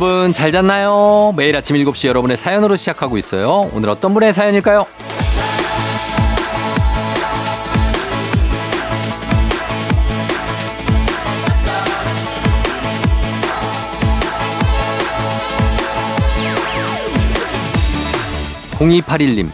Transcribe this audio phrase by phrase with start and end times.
[0.00, 1.34] 여러분 잘 잤나요?
[1.36, 3.68] 매일 아침 7시 여러분의 사연으로 시작하고 있어요.
[3.72, 4.86] 오늘 어떤 분의 사연일까요?
[18.78, 19.50] 0281님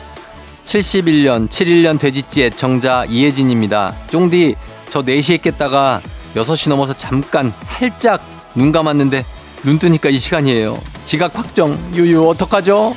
[0.64, 3.94] 71년 71년 돼지찌 애청자 이혜진입니다.
[4.08, 4.56] 쫑디
[4.90, 6.02] 저 4시에 깼다가
[6.34, 8.20] 6시 넘어서 잠깐 살짝
[8.54, 9.24] 눈 감았는데
[9.64, 10.78] 눈 뜨니까 이 시간이에요.
[11.06, 11.78] 지각 확정.
[11.94, 12.94] 유유 어떡하죠?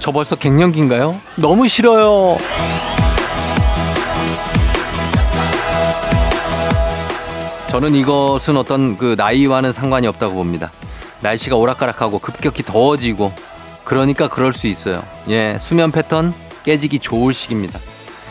[0.00, 1.18] 저 벌써 갱년기인가요?
[1.36, 2.36] 너무 싫어요.
[7.68, 10.72] 저는 이것은 어떤 그 나이와는 상관이 없다고 봅니다.
[11.20, 13.32] 날씨가 오락가락하고 급격히 더워지고
[13.84, 15.02] 그러니까 그럴 수 있어요.
[15.28, 17.78] 예, 수면 패턴 깨지기 좋을 시기입니다.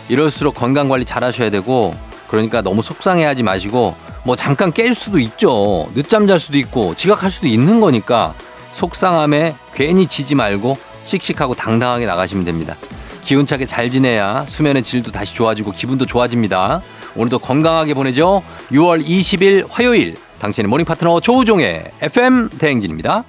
[0.10, 1.96] 이럴수록 건강 관리 잘 하셔야 되고
[2.28, 3.96] 그러니까 너무 속상해하지 마시고
[4.28, 5.90] 뭐 잠깐 깰 수도 있죠.
[5.96, 8.36] 늦잠 잘 수도 있고 지각할 수도 있는 거니까
[8.74, 12.76] 속상함에 괜히 지지 말고 씩씩하고 당당하게 나가시면 됩니다.
[13.24, 16.82] 기운차게 잘 지내야 수면의 질도 다시 좋아지고 기분도 좋아집니다.
[17.16, 18.44] 오늘도 건강하게 보내죠.
[18.72, 23.24] 6월 20일 화요일 당신의 morning 파트너 조우종의 FM 대행진입니다.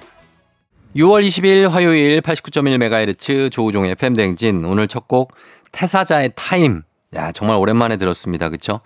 [0.97, 5.31] 6월 20일 화요일 89.1MHz 조우종의 FM 대행진 오늘 첫 곡
[5.71, 6.81] 태사자의 타임
[7.15, 8.49] 야, 정말 오랜만에 들었습니다.
[8.49, 8.81] 그쵸?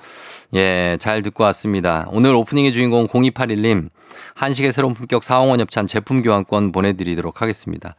[0.54, 2.06] 예, 잘 듣고 왔습니다.
[2.10, 3.90] 오늘 오프닝의 주인공 0281님,
[4.36, 7.96] 한식의 새로운 품격 사홍원 협찬 제품 교환권 보내드리도록 하겠습니다.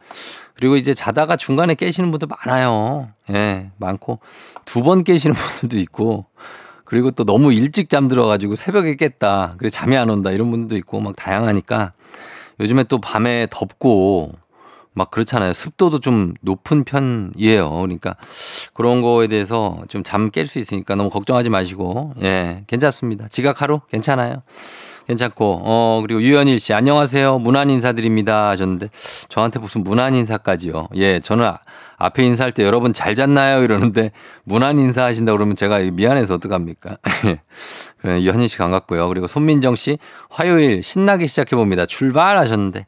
[0.55, 3.09] 그리고 이제 자다가 중간에 깨시는 분도 많아요.
[3.31, 4.19] 예, 많고.
[4.65, 6.25] 두 번 깨시는 분들도 있고.
[6.85, 9.55] 그리고 또 너무 일찍 잠들어가지고 새벽에 깼다.
[9.57, 10.31] 그래, 잠이 안 온다.
[10.31, 11.93] 이런 분들도 있고 막 다양하니까
[12.59, 14.33] 요즘에 또 밤에 덥고
[14.95, 15.53] 막 그렇잖아요.
[15.53, 17.69] 습도도 좀 높은 편이에요.
[17.71, 18.15] 그러니까
[18.73, 23.27] 그런 거에 대해서 좀 잠 깰 수 있으니까 너무 걱정하지 마시고 예 괜찮습니다.
[23.27, 24.41] 지각 하루 괜찮아요.
[25.07, 28.89] 괜찮고 어 그리고 유현일 씨 안녕하세요 문안 인사드립니다 하셨는데
[29.29, 30.87] 저한테 무슨 문안 인사까지요.
[30.95, 31.51] 예 저는
[31.97, 33.63] 앞에 인사할 때 여러분 잘 잤나요?
[33.63, 34.11] 이러는데
[34.43, 36.97] 문안 인사하신다 그러면 제가 미안해서 어떡합니까?
[38.01, 39.07] 그래, 이현희 씨 반갑고요.
[39.07, 39.97] 그리고 손민정 씨
[40.29, 41.85] 화요일 신나게 시작해 봅니다.
[41.85, 42.85] 출발하셨는데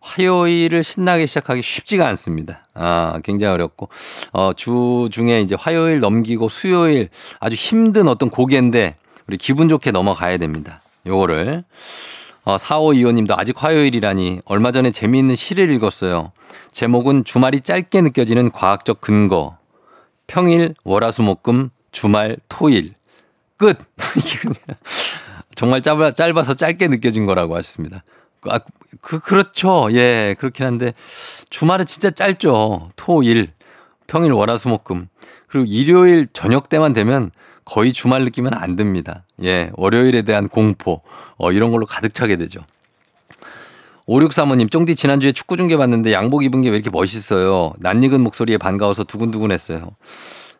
[0.00, 2.66] 화요일을 신나게 시작하기 쉽지가 않습니다.
[2.74, 3.88] 아, 굉장히 어렵고
[4.32, 7.08] 어, 주 중에 이제 화요일 넘기고 수요일
[7.40, 8.96] 아주 힘든 어떤 고개인데
[9.26, 10.80] 우리 기분 좋게 넘어가야 됩니다.
[11.06, 11.64] 요거를
[12.48, 16.32] 어, 4525님도 아직 화요일이라니 얼마 전에 재미있는 시를 읽었어요.
[16.70, 19.58] 제목은 주말이 짧게 느껴지는 과학적 근거.
[20.26, 22.94] 평일, 월화수목금, 주말, 토일.
[23.58, 23.76] 끝!
[25.54, 28.02] 정말 짧아, 짧아서 짧게 느껴진 거라고 하셨습니다.
[28.48, 28.60] 아,
[29.02, 29.88] 그, 그렇죠.
[29.92, 30.94] 예, 그렇긴 한데
[31.50, 32.88] 주말은 진짜 짧죠.
[32.96, 33.52] 토, 일,
[34.06, 35.08] 평일, 월화수목금.
[35.48, 37.30] 그리고 일요일 저녁 때만 되면
[37.68, 39.24] 거의 주말 느끼면 안 듭니다.
[39.44, 41.02] 예, 월요일에 대한 공포,
[41.36, 42.60] 어, 이런 걸로 가득 차게 되죠.
[44.08, 47.74] 5635님, 쫑디 지난주에 축구 중계 봤는데 양복 입은 게 왜 이렇게 멋있어요?
[47.80, 49.90] 낯익은 목소리에 반가워서 두근두근 했어요.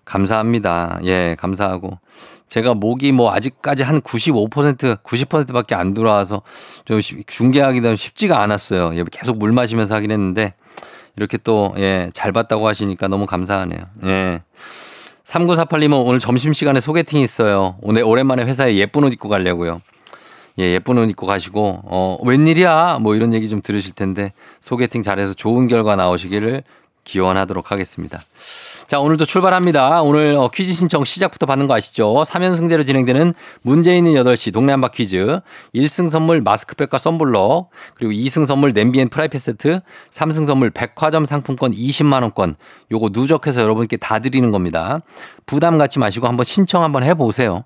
[0.04, 1.00] 감사합니다.
[1.04, 1.98] 예, 감사하고.
[2.48, 6.42] 제가 목이 뭐 아직까지 한 95%, 90%밖에 안 들어와서
[6.84, 8.94] 좀 중계하기도 쉽지가 않았어요.
[8.96, 10.54] 예, 계속 물 마시면서 하긴 했는데
[11.16, 13.80] 이렇게 또, 예, 잘 봤다고 하시니까 너무 감사하네요.
[14.04, 14.42] 예.
[15.28, 17.76] 3948님은 오늘 점심시간에 소개팅 있어요.
[17.82, 19.82] 오늘 오랜만에 회사에 예쁜 옷 입고 가려고요.
[20.58, 22.98] 예, 예쁜 옷 입고 가시고, 어, 웬일이야?
[23.00, 26.62] 뭐 이런 얘기 좀 들으실 텐데, 소개팅 잘해서 좋은 결과 나오시기를
[27.04, 28.22] 기원하도록 하겠습니다.
[28.88, 30.00] 자, 오늘도 출발합니다.
[30.00, 32.22] 오늘 어, 퀴즈 신청 시작부터 받는 거 아시죠?
[32.26, 35.40] 3연승제로 진행되는 문제 있는 8시 동네 한바 퀴즈.
[35.74, 41.72] 1승 선물 마스크팩과 썬블럭, 그리고 2승 선물 냄비 and 프라이팬 세트, 3승 선물 백화점 상품권
[41.72, 42.54] 20만 원권.
[42.90, 45.00] 요거 누적해서 여러분께 다 드리는 겁니다.
[45.44, 47.64] 부담 갖지 마시고 한번 신청 한번 해 보세요.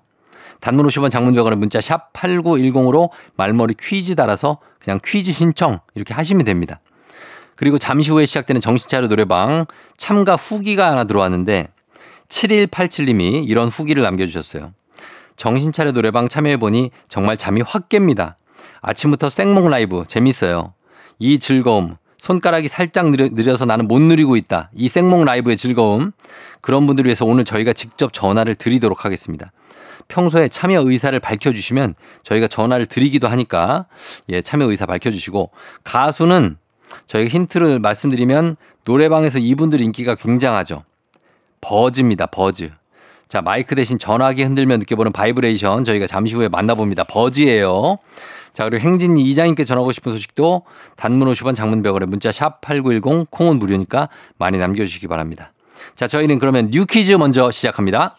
[0.59, 6.43] 단문 50원 장문 100원의 문자 샵 8910으로 말머리 퀴즈 달아서 그냥 퀴즈 신청 이렇게 하시면
[6.43, 6.81] 됩니다.
[7.55, 9.65] 그리고 잠시 후에 시작되는 정신차려 노래방
[9.97, 11.67] 참가 후기가 하나 들어왔는데
[12.27, 14.73] 7187님이 이런 후기를 남겨주셨어요.
[15.35, 18.35] 정신차려 노래방 참여해보니 정말 잠이 확 깹니다.
[18.81, 20.73] 아침부터 생목 라이브 재밌어요.
[21.19, 24.69] 이 즐거움 손가락이 살짝 느려, 서 나는 못 누리고 있다.
[24.73, 26.11] 이 생목 라이브의 즐거움
[26.61, 29.51] 그런 분들을 위해서 오늘 저희가 직접 전화를 드리도록 하겠습니다.
[30.07, 33.87] 평소에 참여 의사를 밝혀주시면 저희가 전화를 드리기도 하니까
[34.29, 35.51] 예 참여 의사 밝혀주시고
[35.83, 36.57] 가수는
[37.07, 40.83] 저희가 힌트를 말씀드리면 노래방에서 이분들 인기가 굉장하죠.
[41.61, 42.27] 버즈입니다.
[42.27, 42.71] 버즈.
[43.27, 47.05] 자, 마이크 대신 전화기 흔들면 느껴보는 바이브레이션 저희가 잠시 후에 만나봅니다.
[47.05, 47.97] 버즈예요.
[48.53, 50.63] 자, 그리고 행진이 이장님께 전하고 싶은 소식도
[50.95, 55.51] 단문 50원 장문 100원 문자 샵 8910 콩은 무료니까 많이 남겨주시기 바랍니다.
[55.95, 58.15] 자, 저희는 그러면 뉴 퀴즈 먼저 시작합니다.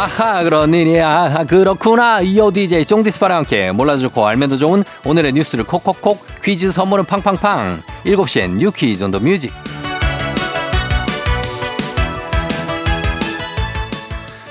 [0.00, 2.22] 아하 그런 일이야 아, 그렇구나.
[2.22, 3.70] 이어 DJ 쫑디스파랑 함께.
[3.70, 7.82] 몰라도 좋고 알면 더 좋은 오늘의 뉴스를 콕콕콕 퀴즈 선물은 팡팡팡.
[8.06, 9.52] 7시엔 뉴 퀴즈 on the music.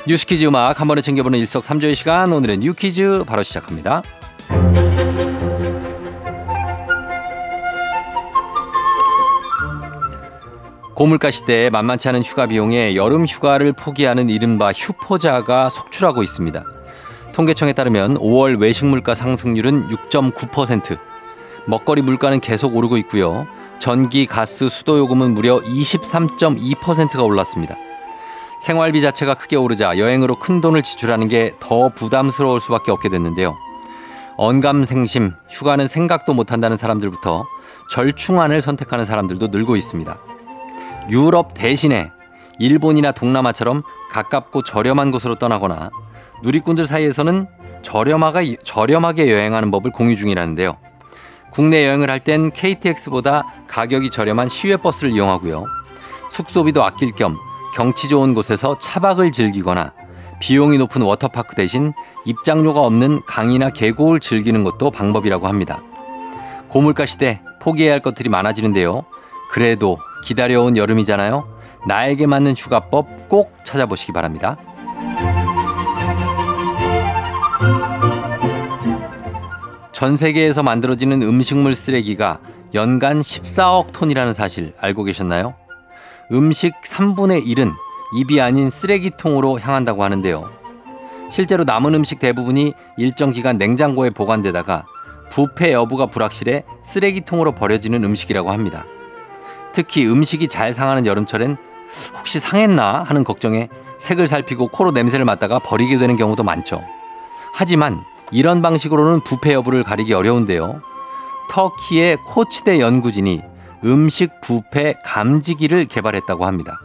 [0.06, 2.32] 뉴스 퀴즈 음악 한 번에 챙겨보는 일석삼조의 시간.
[2.32, 4.04] 오늘의 뉴 퀴즈 바로 시작합니다
[11.00, 16.62] 고물가 시대에 만만치 않은 휴가 비용에 여름 휴가를 포기하는 이른바 휴포자가 속출하고 있습니다.
[17.32, 21.00] 통계청에 따르면 5월 외식 물가 상승률은 6.9%,
[21.68, 23.48] 먹거리 물가는 계속 오르고 있고요.
[23.80, 27.78] 전기, 가스, 수도 요금은 무려 23.2%가 올랐습니다.
[28.60, 33.56] 생활비 자체가 크게 오르자 여행으로 큰 돈을 지출하는 게 더 부담스러울 수밖에 없게 됐는데요.
[34.36, 37.46] 언감생심, 휴가는 생각도 못한다는 사람들부터
[37.90, 40.20] 절충안을 선택하는 사람들도 늘고 있습니다.
[41.10, 42.12] 유럽 대신에
[42.60, 45.90] 일본이나 동남아처럼 가깝고 저렴한 곳으로 떠나거나
[46.44, 47.48] 누리꾼들 사이에서는
[47.82, 50.78] 저렴하게, 저렴하게 여행하는 법을 공유 중이라는데요.
[51.52, 55.66] 국내 여행을 할 땐 KTX보다 가격이 저렴한 시외버스를 이용하고요.
[56.30, 57.38] 숙소비도 아낄 겸
[57.74, 59.94] 경치 좋은 곳에서 차박을 즐기거나
[60.40, 61.94] 비용이 높은 워터파크 대신
[62.26, 65.82] 입장료가 없는 강이나 계곡을 즐기는 것도 방법이라고 합니다.
[66.68, 69.04] 고물가 시대 포기해야 할 것들이 많아지는데요.
[69.50, 71.60] 그래도 기다려온 여름이잖아요.
[71.88, 74.58] 나에게 맞는 휴가법 꼭 찾아보시기 바랍니다.
[79.92, 82.40] 전 세계에서 만들어지는 음식물 쓰레기가
[82.74, 85.56] 연간 14억 톤이라는 사실 알고 계셨나요?
[86.32, 87.74] 음식 3분의 1은
[88.16, 90.50] 입이 아닌 쓰레기통으로 향한다고 하는데요.
[91.30, 94.86] 실제로 남은 음식 대부분이 일정 기간 냉장고에 보관되다가
[95.32, 98.86] 부패 여부가 불확실해 쓰레기통으로 버려지는 음식이라고 합니다.
[99.74, 101.58] 특히 음식이 잘 상하는 여름철엔
[102.18, 106.82] 혹시 상했나 하는 걱정에 색을 살피고 코로 냄새를 맡다가 버리게 되는 경우도 많죠.
[107.54, 110.82] 하지만 이런 방식으로는 부패 여부를 가리기 어려운데요.
[111.50, 113.42] 터키의 코치대 연구진이
[113.86, 116.80] 음식 부패 감지기를 개발했다고 합니다.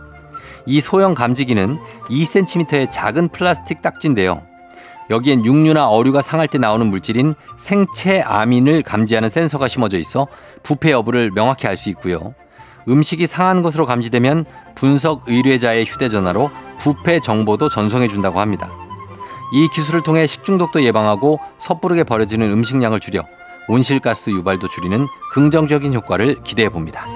[0.66, 1.78] 이 소형 감지기는
[2.08, 4.42] 2cm의 작은 플라스틱 딱지인데요.
[5.10, 10.26] 여기엔 육류나 어류가 상할 때 나오는 물질인 생체 아민을 감지하는 센서가 심어져 있어
[10.62, 12.34] 부패 여부를 명확히 알 수 있고요.
[12.88, 14.44] 음식이 상한 것으로 감지되면
[14.74, 18.70] 분석 의뢰자의 휴대전화로 부패 정보도 전송해 준다고 합니다.
[19.52, 23.22] 이 기술을 통해 식중독도 예방하고 섣부르게 버려지는 음식량을 줄여
[23.68, 27.06] 온실가스 유발도 줄이는 긍정적인 효과를 기대해 봅니다.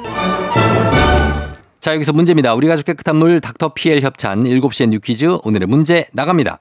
[1.81, 2.55] 자, 여기서 문제입니다.
[2.55, 6.61] 우리 가족 깨끗한 물 닥터 피엘 협찬 7시에 new 퀴즈 오늘의 문제 나갑니다.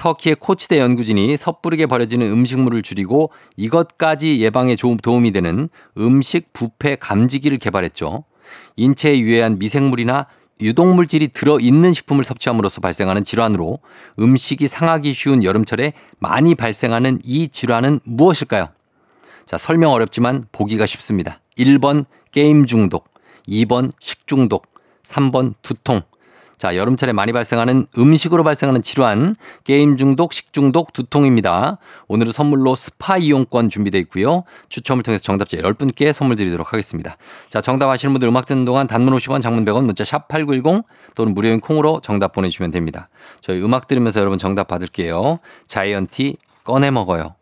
[0.00, 5.68] 터키의 코치대 연구진이 섣부르게 버려지는 음식물을 줄이고 이것까지 예방에 도움이 되는
[5.98, 8.24] 음식 부패 감지기를 개발했죠.
[8.76, 10.26] 인체에 유해한 미생물이나
[10.62, 13.80] 유독물질이 들어있는 식품을 섭취함으로써 발생하는 질환으로
[14.18, 18.68] 음식이 상하기 쉬운 여름철에 많이 발생하는 이 질환은 무엇일까요?
[19.44, 21.40] 자, 설명 어렵지만 보기가 쉽습니다.
[21.58, 23.10] 1번 게임 중독,
[23.46, 24.66] 2번 식중독,
[25.02, 26.00] 3번 두통,
[26.60, 31.78] 자, 여름철에 많이 발생하는 음식으로 발생하는 질환, 게임 중독, 식중독, 두통입니다.
[32.06, 34.44] 오늘은 선물로 스파 이용권 준비되어 있고요.
[34.68, 37.16] 추첨을 통해서 정답자 10분께 선물 드리도록 하겠습니다.
[37.48, 41.32] 자, 정답 아시는 분들 음악 듣는 동안 단문 50원, 장문 100원, 문자 샵 8910 또는
[41.32, 43.08] 무료인 콩으로 정답 보내주시면 됩니다.
[43.40, 45.38] 저희 음악 들으면서 여러분 정답 받을게요.
[45.66, 47.36] 자이언티 꺼내 먹어요.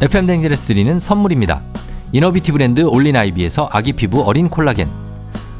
[0.00, 1.62] FM 댕지레스 드리는 선물입니다.
[2.10, 5.11] 이너비티 브랜드 올린 아이비에서 아기 피부 어린 콜라겐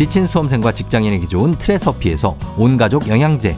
[0.00, 3.54] 지친 수험생과 직장인에게 좋은 트레서피에서 온가족 영양제.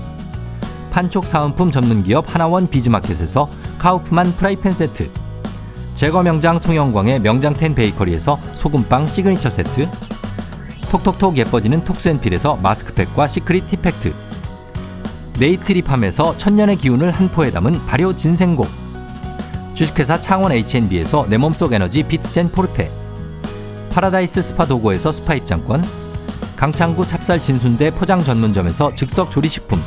[0.91, 5.09] 판촉 사은품 전문기업 하나원 비즈마켓에서 카우프만 프라이팬 세트.
[5.95, 9.89] 제과 명장 송영광의 명장텐 베이커리에서 소금빵 시그니처 세트.
[10.91, 14.13] 톡톡톡 예뻐지는 톡스앤필에서 마스크팩과 시크릿 티팩트.
[15.39, 18.67] 네이트리팜에서 천년의 기운을 한 포에 담은 발효 진생곡
[19.75, 22.91] 주식회사 창원 H&B에서 내 몸속 에너지 비트젠 포르테.
[23.91, 26.02] 파라다이스 스파 도고에서 스파 입장권
[26.63, 29.81] 강창구 찹쌀 진순대 포장 전문점에서 즉석 조리식품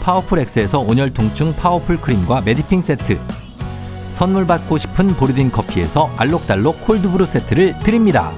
[0.00, 3.20] 파워풀 엑스에서 온열 통증 파워풀 크림과 메디핑 세트
[4.08, 8.32] 선물 받고 싶은 보르딘 커피에서 알록달록 cold brew 세트를 드립니다.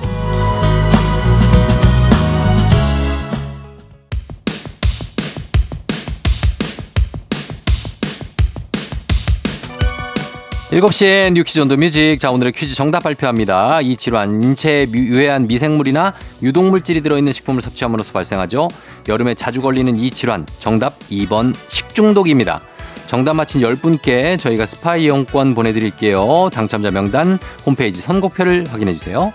[10.73, 12.16] 일곱 시에 new 퀴즈 on the music.
[12.21, 13.81] 자, 오늘의 퀴즈 정답 발표합니다.
[13.81, 18.69] 이 질환, 인체에 유해한 미생물이나 유독물질이 들어있는 식품을 섭취함으로써 발생하죠.
[19.09, 20.47] 여름에 자주 걸리는 이 질환.
[20.61, 22.61] 정답 2번 식중독입니다.
[23.09, 26.50] 정답 맞힌 10분께 저희가 스파 이용권 보내드릴게요.
[26.53, 29.33] 당첨자 명단 홈페이지 선곡표를 확인해주세요.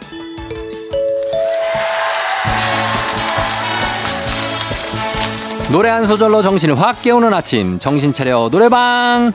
[5.69, 7.77] 노래 한 소절로 정신을 확 깨우는 아침.
[7.77, 9.33] 정신 차려 노래방.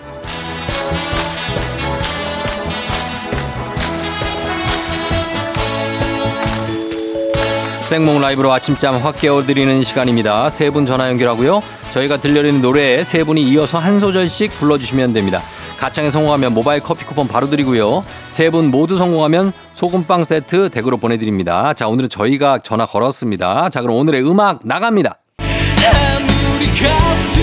[7.91, 10.49] 생목 라이브로 아침잠 확 깨워드리는 시간입니다.
[10.49, 11.61] 세 분 전화 연결하고요.
[11.93, 15.41] 저희가 들려드리는 노래에 세 분이 이어서 한 소절씩 불러주시면 됩니다.
[15.77, 18.05] 가창에 성공하면 모바일 커피 쿠폰 바로 드리고요.
[18.29, 21.75] 세 분 모두 성공하면 소금빵 세트 댁으로 보내드립니다.
[21.75, 23.71] 자, 오늘은 저희가 전화 걸었습니다.
[23.71, 25.17] 자, 그럼 오늘의 음악 나갑니다.
[25.39, 27.40] 아무리 가슴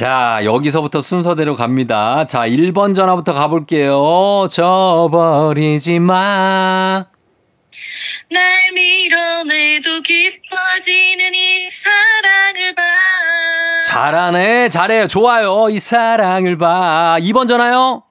[0.00, 2.24] 자, 여기서부터 순서대로 갑니다.
[2.24, 4.48] 자, 1번 전화부터 가볼게요.
[4.50, 7.04] 저버리지 마.
[8.32, 8.42] 날
[8.74, 12.82] 밀어내도 깊어지는 이 사랑을 봐.
[13.88, 15.06] 잘하네, 잘해요.
[15.06, 15.68] 좋아요.
[15.68, 17.18] 이 사랑을 봐.
[17.20, 18.02] 2번 전화요.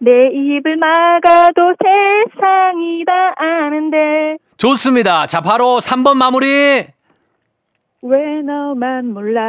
[0.00, 3.96] 내 입을 막아도 세상이 다 아는데.
[4.56, 5.26] 좋습니다.
[5.26, 6.86] 자, 바로 3번 마무리.
[8.02, 9.40] 왜 너만 몰라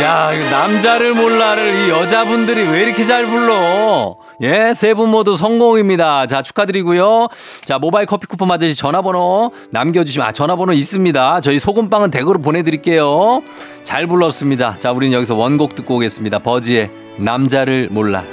[0.01, 4.18] 야, 남자를 몰라를 이 여자분들이 왜 이렇게 잘 불러?
[4.42, 6.25] 예, 세 분 모두 성공입니다.
[6.25, 7.27] 자, 축하드리고요.
[7.63, 11.39] 자, 모바일 커피 쿠폰 받으시 전화번호 남겨주시면, 아, 전화번호 있습니다.
[11.42, 13.42] 저희 소금빵은 댁으로 보내드릴게요.
[13.84, 14.77] 잘 불렀습니다.
[14.80, 16.39] 자, 우리는 여기서 원곡 듣고 오겠습니다.
[16.39, 18.24] 버즈의 남자를 몰라.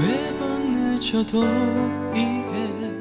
[0.00, 1.44] 매번 늦어도
[2.14, 2.94] 이해할게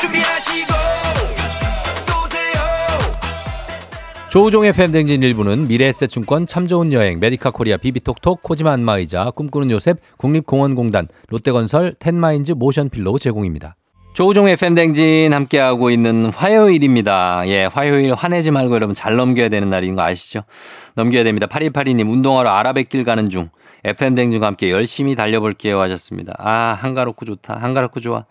[0.00, 0.72] 준비하시고
[2.06, 2.60] 쏘세요
[4.30, 11.08] 조우종의 FM대행진 일부는 미래에셋증권 참 좋은 여행 메디카 코리아 비비톡톡 코지마 안마의자 꿈꾸는 요셉 국립공원공단
[11.28, 13.76] 롯데건설 텐마인즈 모션필로우 제공입니다.
[14.12, 17.44] 조우종의 FM대행진 함께하고 있는 화요일입니다.
[17.46, 20.40] 예, 화요일 화내지 말고 여러분 잘 넘겨야 되는 날인 거 아시죠?
[20.96, 21.46] 넘겨야 됩니다.
[21.46, 23.50] 8282님 운동하러 아라뱃길 가는 중.
[23.84, 26.34] FM댕진과 함께 열심히 달려볼게요 하셨습니다.
[26.38, 27.58] 아, 한가롭고 좋다.
[27.60, 28.24] 한가롭고 좋아.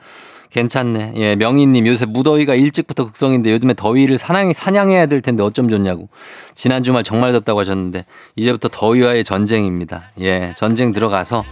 [0.51, 1.13] 괜찮네.
[1.17, 6.09] 예, 명희님 요새 무더위가 일찍부터 극성인데 요즘에 더위를 사냥, 사냥해야 될 텐데 어쩜 좋냐고.
[6.55, 8.03] 지난 주말 정말 덥다고 하셨는데
[8.35, 10.11] 이제부터 더위와의 전쟁입니다.
[10.21, 11.43] 예, 전쟁 들어가서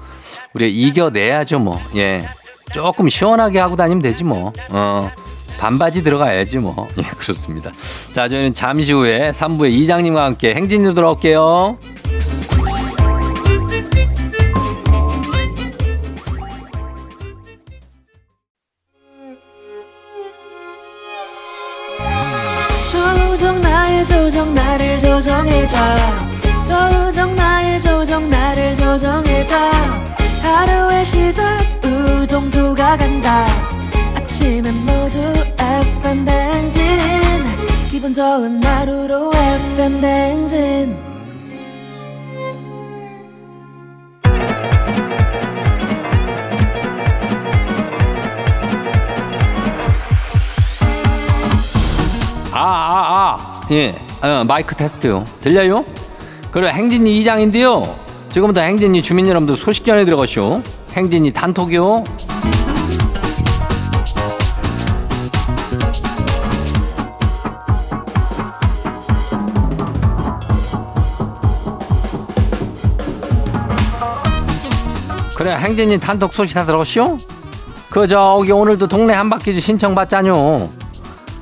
[0.53, 1.79] 우리 이겨내야죠 뭐.
[1.95, 2.27] 예,
[2.73, 4.51] 조금 시원하게 하고 다니면 되지 뭐.
[4.71, 5.11] 어.
[5.59, 6.87] 반바지 들어가야지 뭐.
[6.97, 7.71] 예, 그렇습니다.
[8.13, 11.77] 자, 저희는 잠시 후에 3부의 이장님과 함께 행진으로 돌아올게요.
[23.87, 25.77] 나의 조정 나를 조정해줘.
[26.61, 29.55] 조정 나의 조정 나를 조정해줘.
[30.41, 33.45] 하루의 시절 우정조가 간다.
[34.13, 36.99] 아침엔 모두 FM 댕진.
[37.89, 40.97] 기분 좋은 하루로 FM 댕진.
[52.51, 53.46] 아, 아, 아.
[53.69, 53.93] 예.
[54.21, 55.25] 어, 마이크 테스트요.
[55.41, 55.83] 들려요?
[56.51, 57.97] 그래, 행진이 이장인데요.
[58.29, 60.61] 지금부터 행진이 주민 여러분들 소식 전해 들어가시오.
[60.93, 62.03] 행진이 단톡이요.
[75.35, 77.17] 그래, 행진이 단톡 소식 다 들었쇼?
[77.89, 80.69] 그 저기 오늘도 동네 한 바퀴 신청 받자뇨.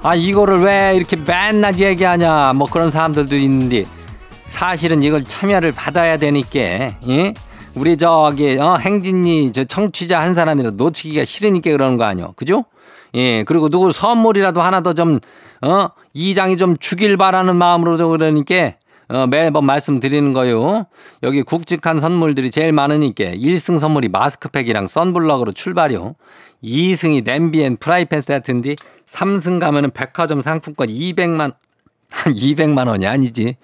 [0.06, 3.86] 아 이거를 왜 이렇게 맨날 얘기하냐 뭐 그런 사람들도 있는데
[4.46, 7.34] 사실은 이걸 참여를 받아야 되니까 예?
[7.74, 12.34] 우리 저기 어, 행진이 저 청취자 한 사람이라도 놓치기가 싫으니까 그러는 거 아니요.
[12.36, 12.66] 그죠?
[13.16, 13.44] 예.
[13.46, 15.20] 그리고 누구 선물이라도 하나 더 좀
[15.64, 18.74] 어, 이장이 좀 주길 바라는 마음으로 저 그러니까
[19.10, 20.86] 어, 매번 말씀드리는 거요.
[21.24, 26.14] 여기 굵직한 선물들이 제일 많으니까 1승 선물이 마스크팩이랑 sunblock으로 출발이요.
[26.66, 31.54] 2승이 냄비 and 프라이팬 세트인데 3승 가면은 백화점 상품권 200만
[32.12, 33.56] 한 200만 원이 아니지.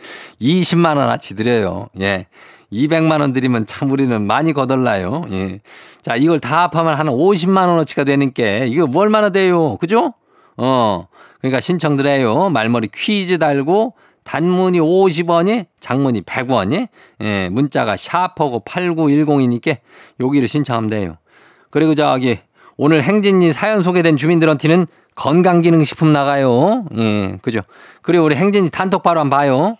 [0.41, 1.87] 20만 원어치 드려요.
[1.99, 2.27] 예.
[2.71, 5.23] 200만 원 드리면 참 우리는 많이 거덜나요.
[5.31, 5.59] 예.
[6.01, 9.77] 자, 이걸 다 합하면 한 50만 원어치가 되니까 이거 뭐 얼마나 돼요?
[9.77, 10.13] 그죠?
[10.57, 11.07] 어.
[11.39, 12.49] 그러니까 신청드려요.
[12.49, 16.87] 말머리 퀴즈 달고 단문이 50원이 장문이 100원이
[17.21, 19.77] 예, 문자가 샤퍼고 8910이니까
[20.19, 21.17] 여기를 신청하면 돼요.
[21.71, 22.37] 그리고 저기
[22.83, 26.83] 오늘 행진이 사연 소개된 주민들한테는 건강기능식품 나가요.
[26.97, 27.59] 예, 그죠.
[28.01, 29.77] 그리고 우리 행진이 단톡 바로 한번 봐요.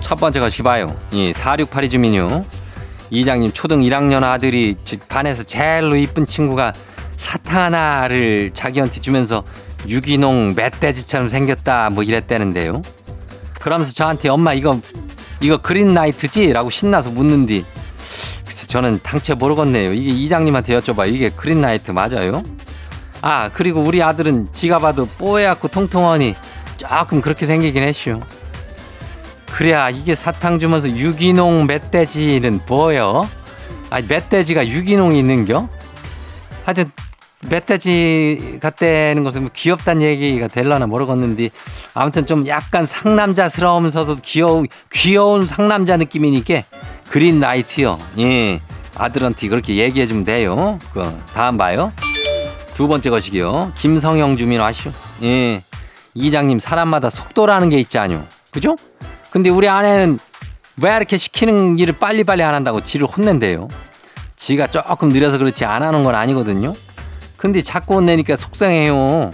[0.00, 0.96] 첫 번째 것이 봐요.
[1.12, 2.44] 이4682 주민요.
[3.10, 6.72] 이장님 초등 1학년 아들이 집 반에서 제일로 이쁜 친구가
[7.16, 9.44] 사탕 하나를 자기한테 주면서
[9.86, 12.82] 유기농 멧돼지처럼 생겼다 뭐 이랬다는데요.
[13.60, 14.80] 그러면서 저한테 엄마 이거
[15.40, 16.52] 이거 그린 나이트지?
[16.52, 17.64] 라고 신나서 묻는디
[18.50, 19.92] 저는 당최 모르겠네요.
[19.92, 21.12] 이게 이장님한테 여쭤봐.
[21.12, 22.42] 이게 그린 나이트 맞아요?
[23.22, 26.34] 아 그리고 우리 아들은 지가 봐도 뽀얗고 통통하니
[26.76, 28.20] 조금 그렇게 생기긴 했슈.
[29.46, 33.28] 그래야 이게 사탕 주면서 유기농 멧돼지는 뭐요?
[33.90, 35.68] 아니 멧돼지가 유기농이 있는겨?
[36.64, 36.90] 하여튼
[37.48, 41.50] 멧돼지 같다는 것은 뭐 귀엽다는 얘기가 될라나 모르겠는데
[41.94, 46.62] 아무튼 좀 약간 상남자스러우면서도 귀여운 귀여운 상남자 느낌이니까
[47.08, 47.98] 그린 라이트요.
[48.18, 48.60] 예.
[48.96, 50.78] 아들한테 그렇게 얘기해 주면 돼요.
[50.92, 51.92] 그 다음 봐요.
[52.74, 53.72] 두 번째 것이기요.
[53.76, 54.92] 김성영 주민 아시오?
[55.22, 55.62] 예.
[56.14, 58.24] 이장님 사람마다 속도라는 게 있지 않요.
[58.50, 58.76] 그죠?
[59.30, 60.18] 근데 우리 아내는
[60.82, 63.68] 왜 이렇게 시키는 일을 빨리빨리 안 한다고 지를 혼낸대요.
[64.36, 66.74] 지가 조금 느려서 그렇지 안 하는 건 아니거든요.
[67.40, 69.30] 근데 자꾸 혼내니까 속상해요.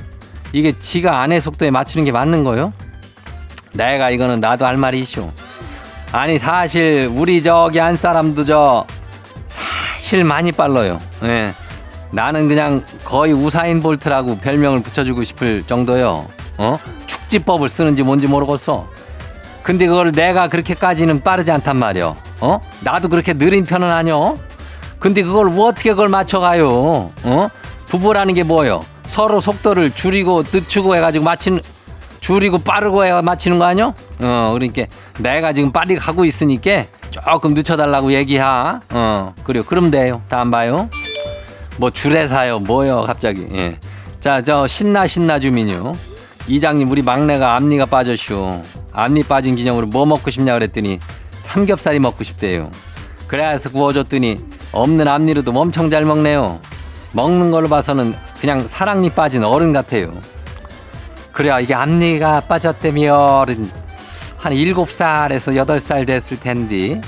[0.53, 2.73] 이게 지가 아내 속도에 맞추는 게 맞는 거요?
[3.73, 5.29] 내가 이거는 나도 할 말이 있쇼.
[6.13, 8.87] 아니 사실 우리 저기 한 사람도 저
[9.49, 11.01] 사실 많이 빨라요.
[11.25, 11.53] 예.
[12.13, 16.29] 나는 그냥 거의 우사인 볼트라고 별명을 붙여주고 싶을 정도요.
[16.59, 16.79] 어?
[17.07, 18.87] 축지법을 쓰는지 뭔지 모르겠어.
[19.65, 22.15] 근데 그걸 내가 그렇게까지는 빠르지 않단 말이야.
[22.39, 22.61] 어?
[22.83, 24.39] 나도 그렇게 느린 편은 아니요.
[25.01, 27.11] 근데 그걸 어떻게 그걸 맞춰가요?
[27.25, 27.49] 어?
[27.87, 28.85] 부부라는 게 뭐예요?
[29.05, 31.61] 서로 속도를 줄이고 늦추고 해가지고 맞히는
[32.21, 33.95] 줄이고 빠르고 해 맞히는 거 아니요?
[34.21, 34.87] 어, 그러니까
[35.19, 38.81] 내가 지금 빨리 가고 있으니까 조금 늦춰달라고 얘기하.
[38.91, 39.65] 어, 그래요.
[39.65, 40.23] 그럼 돼요.
[40.29, 40.91] 다음 봐요.
[41.77, 42.59] 뭐 줄에 사요.
[42.59, 43.05] 뭐요?
[43.07, 43.47] 갑자기.
[43.53, 43.79] 예.
[44.19, 45.95] 자, 저 신나 신나 주민요.
[46.49, 48.65] 이장님 우리 막내가 앞니가 빠졌쇼.
[48.93, 50.99] 앞니 빠진 기념으로 뭐 먹고 싶냐 그랬더니
[51.39, 52.71] 삼겹살이 먹고 싶대요.
[53.27, 54.39] 그래서 구워줬더니
[54.73, 56.61] 없는 앞니로도 엄청 잘 먹네요.
[57.17, 60.13] 먹는 걸로 봐서는 그냥 사랑니 빠진 어른 같아요.
[61.33, 63.71] 그래야 이게 앞니가 빠졌다면
[64.37, 67.01] 한 7살에서 8살 됐을 텐데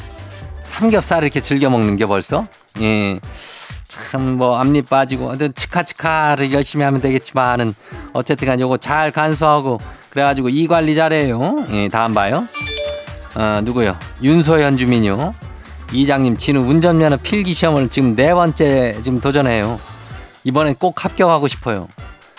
[0.64, 2.46] 삼겹살을 이렇게 즐겨 먹는 게 벌써
[2.80, 3.20] 예.
[3.88, 7.74] 참 뭐 앞니 빠지고 치카치카를 열심히 하면 되겠지만은
[8.12, 9.78] 어쨌든 간 요거 잘 간수하고
[10.10, 11.64] 그래가지고 이 관리 잘해요.
[11.70, 12.46] 예, 다음 봐요.
[13.34, 13.96] 어, 누구요?
[14.22, 15.32] 윤소현 주민요.
[15.92, 19.80] 이장님 진우 운전면허 필기 시험을 지금 네 번째 지금 도전해요.
[20.48, 21.88] 이번엔 꼭 합격하고 싶어요.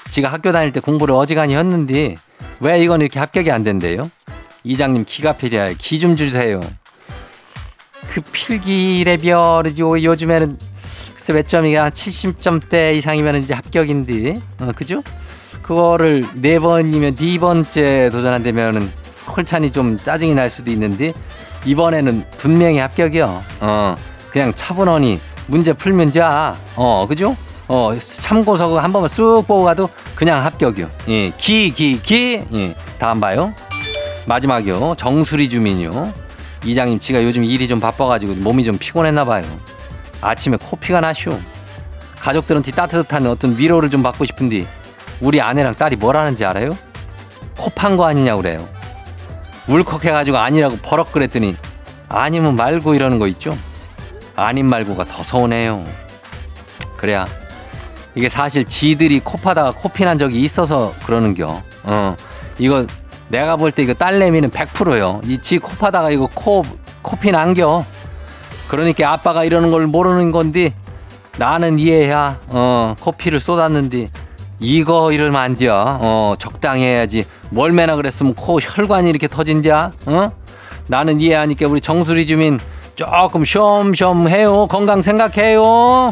[0.09, 2.15] 지가 학교 다닐 때 공부를 어지간히 했는데
[2.59, 4.09] 왜 이건 이렇게 합격이 안 된대요?
[4.63, 6.59] 이장님 기가페디아에 기좀 주세요.
[8.09, 10.57] 그 필기 레벨이 요즘에는
[11.13, 15.03] 글쎄 몇 점이가 70점대 이상이면 이제 합격인데 어, 그죠?
[15.61, 21.13] 그거를 네 번이면 네 번째 도전한다면은 설찬이 좀 짜증이 날 수도 있는데
[21.63, 23.43] 이번에는 분명히 합격이요.
[23.59, 23.95] 어
[24.31, 26.55] 그냥 차분하니 문제 풀면 자.
[26.75, 27.37] 어 그죠?
[27.69, 30.89] 어 참고서 한 번만 쑥 보고 가도 그냥 합격이요.
[31.07, 32.43] 예, 기, 기, 기.
[32.51, 33.53] 예, 다음 봐요.
[34.25, 34.95] 마지막이요.
[34.97, 36.11] 정수리 주민요.
[36.65, 39.45] 이장님, 지가 요즘 일이 좀 바빠가지고 몸이 좀 피곤했나 봐요.
[40.19, 41.39] 아침에 코피가 나쇼.
[42.19, 44.67] 가족들한테 따뜻한 어떤 위로를 좀 받고 싶은데
[45.21, 46.75] 우리 아내랑 딸이 뭐라는지 알아요?
[47.55, 48.67] 코판 거 아니냐 그래요.
[49.67, 51.55] 울컥해가지고 아니라고 버럭 그랬더니
[52.09, 53.55] 아니면 말고 이러는 거 있죠?
[54.35, 55.85] 아님 말고가 더 서운해요.
[56.97, 57.27] 그래야
[58.15, 61.61] 이게 사실 지들이 코 파다가 코피 난 적이 있어서 그러는겨.
[61.83, 62.15] 어
[62.57, 62.85] 이거
[63.29, 65.21] 내가 볼 때 이거 딸내미는 100%요.
[65.25, 66.63] 이 지 코 파다가 이거 코
[67.01, 67.83] 코피 난겨.
[68.67, 70.73] 그러니까 아빠가 이러는 걸 모르는 건데
[71.37, 72.39] 나는 이해야.
[72.49, 74.09] 어 코피를 쏟았는데
[74.59, 75.67] 이거 이러면 안 돼.
[75.69, 77.25] 어 적당히 해야지.
[77.51, 79.91] 멀매나 그랬으면 코 혈관이 이렇게 터진디야.
[80.07, 80.31] 어?
[80.87, 82.59] 나는 이해하니까 우리 정수리 주민
[82.95, 84.67] 조금 쉬엄쉬엄 해요.
[84.67, 86.11] 건강 생각해요.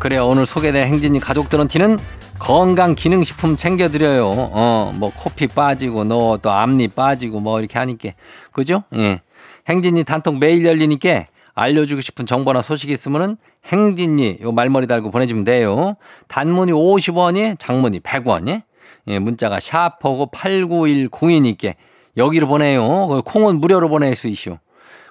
[0.00, 0.26] 그래요.
[0.26, 1.98] 오늘 소개된 행진이 가족들한테는
[2.38, 4.26] 건강 기능식품 챙겨드려요.
[4.28, 8.10] 어, 뭐 코피 빠지고 너 또 앞니 빠지고 뭐 이렇게 하니까
[8.50, 8.82] 그죠?
[8.96, 9.20] 예.
[9.68, 13.36] 행진이 단톡 매일 열리니까 알려주고 싶은 정보나 소식이 있으면은
[13.66, 15.96] 행진이 요 말머리 달고 보내주면 돼요.
[16.28, 18.62] 단문이 50원이 장문이 100원이
[19.08, 21.74] 예, 문자가 샤퍼고 89102니까
[22.16, 23.06] 여기로 보내요.
[23.08, 24.56] 그 콩은 무료로 보낼 수 있슈.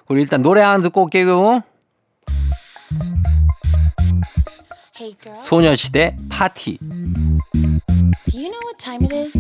[0.08, 1.62] 그리고 일단 노래 한 듣고 올게요.
[5.42, 6.78] 소녀시대 파티.
[6.78, 9.34] do you know what time it is?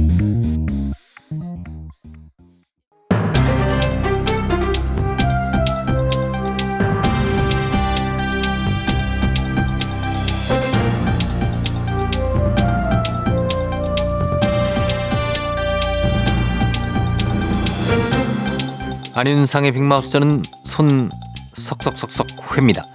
[19.13, 21.09] 안윤상의 빅마우스 저는 손
[21.53, 22.85] 석석석석 회입니다.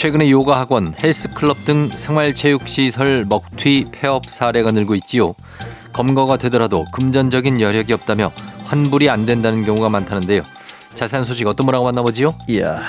[0.00, 5.34] 최근에 요가 학원, 헬스클럽 등 생활체육시설 먹튀 폐업 사례가 늘고 있지요.
[5.92, 8.32] 검거가 되더라도 금전적인 여력이 없다며
[8.64, 10.40] 환불이 안 된다는 경우가 많다는데요.
[10.94, 12.34] 자세한 소식 어떤 분하고 만나보지요?
[12.48, 12.80] 이야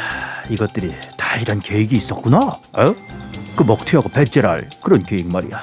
[0.49, 2.95] 이것들이 다 이런 계획이 있었구나 어?
[3.57, 5.61] 그 먹튀하고 배째랄 그런 계획 말이야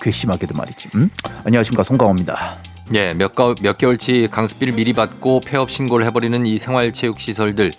[0.00, 1.10] 괘씸하게도 말이지 음?
[1.44, 2.56] 안녕하십니까 송강호입니다
[2.94, 7.72] 예, 몇, 가, 몇 개월치 강습비를 미리 받고 폐업 신고를 해버리는 이 생활체육시설들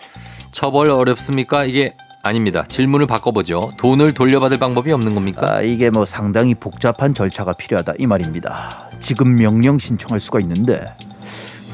[0.52, 1.66] 처벌 어렵습니까?
[1.66, 2.64] 이게 아닙니다.
[2.68, 3.72] 질문을 바꿔보죠.
[3.78, 5.56] 돈을 돌려받을 방법이 없는 겁니까?
[5.56, 10.94] 아 이게 뭐 상당히 복잡한 절차가 필요하다 이 말입니다 지급 명령 신청할 수가 있는데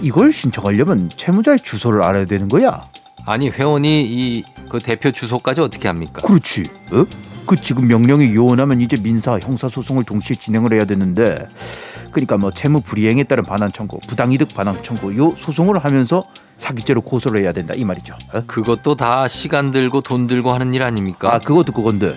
[0.02, 2.86] 이걸 신청하려면 채무자의 주소를 알아야 되는 거야
[3.26, 6.22] 아니 회원이 이 그 대표 주소까지 어떻게 합니까?
[6.22, 7.06] 그렇지 어?
[7.46, 11.48] 그 지급 명령이 요원하면 이제 민사 형사 소송을 동시에 진행을 해야 되는데
[12.12, 16.26] 그러니까 뭐 채무 불이행에 따른 반환 청구 부당이득 반환 청구 요 소송을 하면서
[16.58, 18.42] 사기죄로 고소를 해야 된다 이 말이죠 어?
[18.48, 21.34] 그것도 다 시간 들고 돈 들고 하는 일 아닙니까?
[21.34, 22.14] 아 그것도 그건데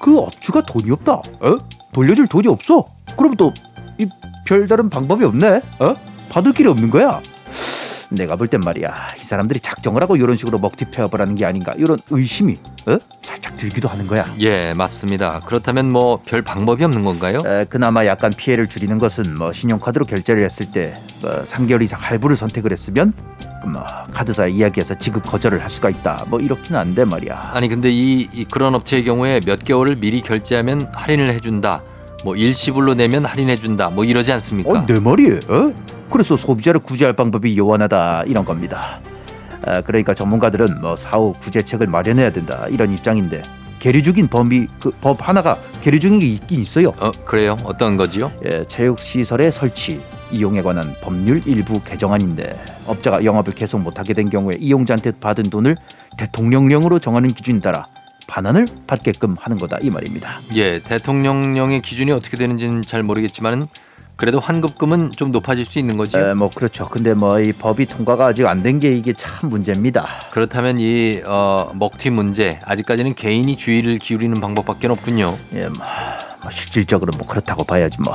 [0.00, 1.58] 그 업주가 돈이 없다 어?
[1.92, 2.84] 돌려줄 돈이 없어
[3.16, 3.52] 그럼 또
[4.00, 4.08] 이
[4.46, 5.94] 별다른 방법이 없네 어?
[6.30, 7.20] 받을 길이 없는 거야
[8.10, 11.72] 내가 볼 땐 말이야 이 사람들이 작정을 하고 이런 식으로 먹튀 폐업을 하는 게 아닌가
[11.76, 12.98] 이런 의심이 어?
[13.22, 15.40] 살짝 들기도 하는 거야 예, 맞습니다.
[15.46, 17.40] 그렇다면 뭐 별 방법이 없는 건가요?
[17.46, 22.36] 에, 그나마 약간 피해를 줄이는 것은 뭐 신용카드로 결제를 했을 때 뭐, 3개월 이상 할부를
[22.36, 23.12] 선택을 했으면
[23.64, 28.28] 뭐 카드사 이야기해서 지급 거절을 할 수가 있다 뭐 이렇긴 한데 말이야 아니 근데 이,
[28.32, 31.82] 이 그런 업체의 경우에 몇 개월을 미리 결제하면 할인을 해준다.
[32.24, 33.90] 뭐 일시불로 내면 할인해준다.
[33.90, 34.70] 뭐 이러지 않습니까?
[34.70, 35.38] 어, 내 말이에요.
[35.48, 35.72] 어?
[36.10, 39.00] 그래서 소비자를 구제할 방법이 요원하다 이런 겁니다.
[39.64, 43.42] 아, 그러니까 전문가들은 뭐 사후 구제책을 마련해야 된다 이런 입장인데
[43.78, 46.88] 계류 중인 범위 그 법 하나가 계류 중인 게 있긴 있어요.
[46.98, 47.56] 어, 그래요?
[47.64, 48.30] 어떤 거지요?
[48.44, 50.00] 예, 체육시설의 설치
[50.32, 55.76] 이용에 관한 법률 일부 개정안인데 업자가 영업을 계속 못하게 된 경우에 이용자한테 받은 돈을
[56.18, 57.86] 대통령령으로 정하는 기준에 따라
[58.30, 60.30] 반환을 받게끔 하는 거다 이 말입니다.
[60.54, 63.66] 예, 대통령령의 기준이 어떻게 되는지는 잘 모르겠지만
[64.16, 65.96] 그래도 환급금은 좀 높아질 수 있는.
[66.18, 66.86] 에, 뭐 그렇죠.
[66.86, 70.06] 근데 뭐 이 법이 통과가 아직 안 된 게 이게 참 문제입니다.
[70.30, 75.36] 그렇다면 이 어, 먹튀 문제 아직까지는 개인이 주의를 기울이는 방법밖에 없군요.
[75.54, 75.84] 예, 뭐,
[76.42, 78.14] 뭐 실질적으로 뭐 그렇다고 봐야지 뭐.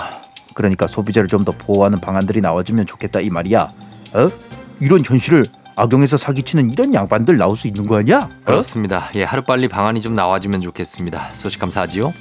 [0.53, 3.69] 그러니까 소비자를 좀 더 보호하는 방안들이 나와주면 좋겠다 이 말이야.
[4.13, 4.31] 어?
[4.79, 8.29] 이런 현실을 악용해서 사기치는 이런 양반들 나올 수 있는 거 아니야?
[8.31, 8.41] 어?
[8.45, 9.09] 그렇습니다.
[9.15, 11.33] 예, 하루 빨리 방안이 좀 나와주면 좋겠습니다.
[11.33, 12.13] 소식 감사하지요.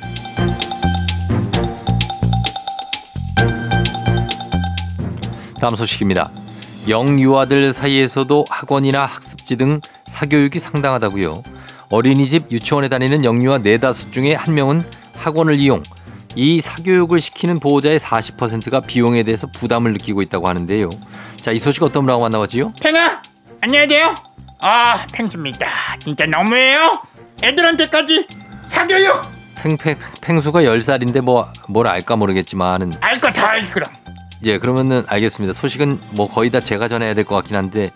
[5.60, 6.30] 다음 소식입니다.
[6.88, 11.42] 영유아들 사이에서도 학원이나 학습지 등 사교육이 상당하다고요.
[11.88, 14.84] 어린이집 유치원에 다니는 영유아 네다섯 중에 한 명은
[15.16, 15.82] 학원을 이용
[16.36, 20.90] 이 사교육을 시키는 보호자의 40%가 비용에 대해서 부담을 느끼고 있다고 하는데요.
[21.40, 22.72] 자, 이 소식 어떤 분하고 만나보지요?
[22.80, 23.20] 팽아
[23.68, 24.14] 안녕하세요
[24.61, 25.66] 아 팽수입니다
[25.98, 27.00] 진짜 너무해요
[27.42, 28.27] 애들한테까지
[28.66, 29.22] 사교육
[29.57, 33.90] 팽팽 팽수가 10살인데 뭐 뭘 알까 모르겠지만은 알 거 다 알지 그럼
[34.44, 35.55] 예, 그러면은 알겠습니다.
[35.55, 37.90] 소식은 뭐 거의 다 제가 전해야 될 것 같긴 한데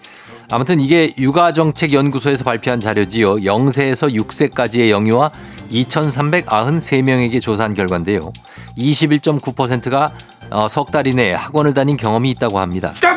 [0.50, 3.34] 아무튼 이게 육아정책연구소에서 발표한 자료지요.
[3.36, 5.30] 0세에서 6세까지의 영유아
[5.70, 8.32] 2,393명에게 조사한 결과인데요.
[8.78, 10.14] 21.9%가
[10.50, 12.94] 어, 석 달 이내에 학원을 다닌 경험이 있다고 합니다.
[12.94, 13.10] 스톱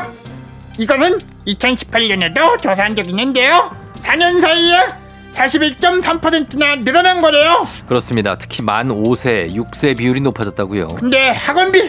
[0.81, 4.79] 이거는 2018년에도 조사한 적 있는데요 4년 사이에
[5.35, 8.35] 41.3%나 늘어난 거래요 그렇습니다.
[8.35, 10.87] 특히 만 5세, 6세 비율이 높아졌다고요.
[10.95, 11.87] 근데 학원비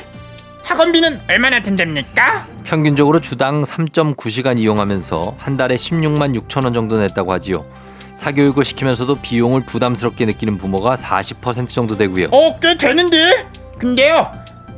[0.63, 2.47] 학원비는 얼마나 든답니까?
[2.65, 7.65] 평균적으로 주당 3.9시간 이용하면서 한 달에 16만 6천 원 정도 냈다고 하지요.
[8.15, 12.29] 사교육을 시키면서도 비용을 부담스럽게 느끼는 부모가 40% 정도 되고요.
[12.31, 14.31] 어 꽤 되는데 근데요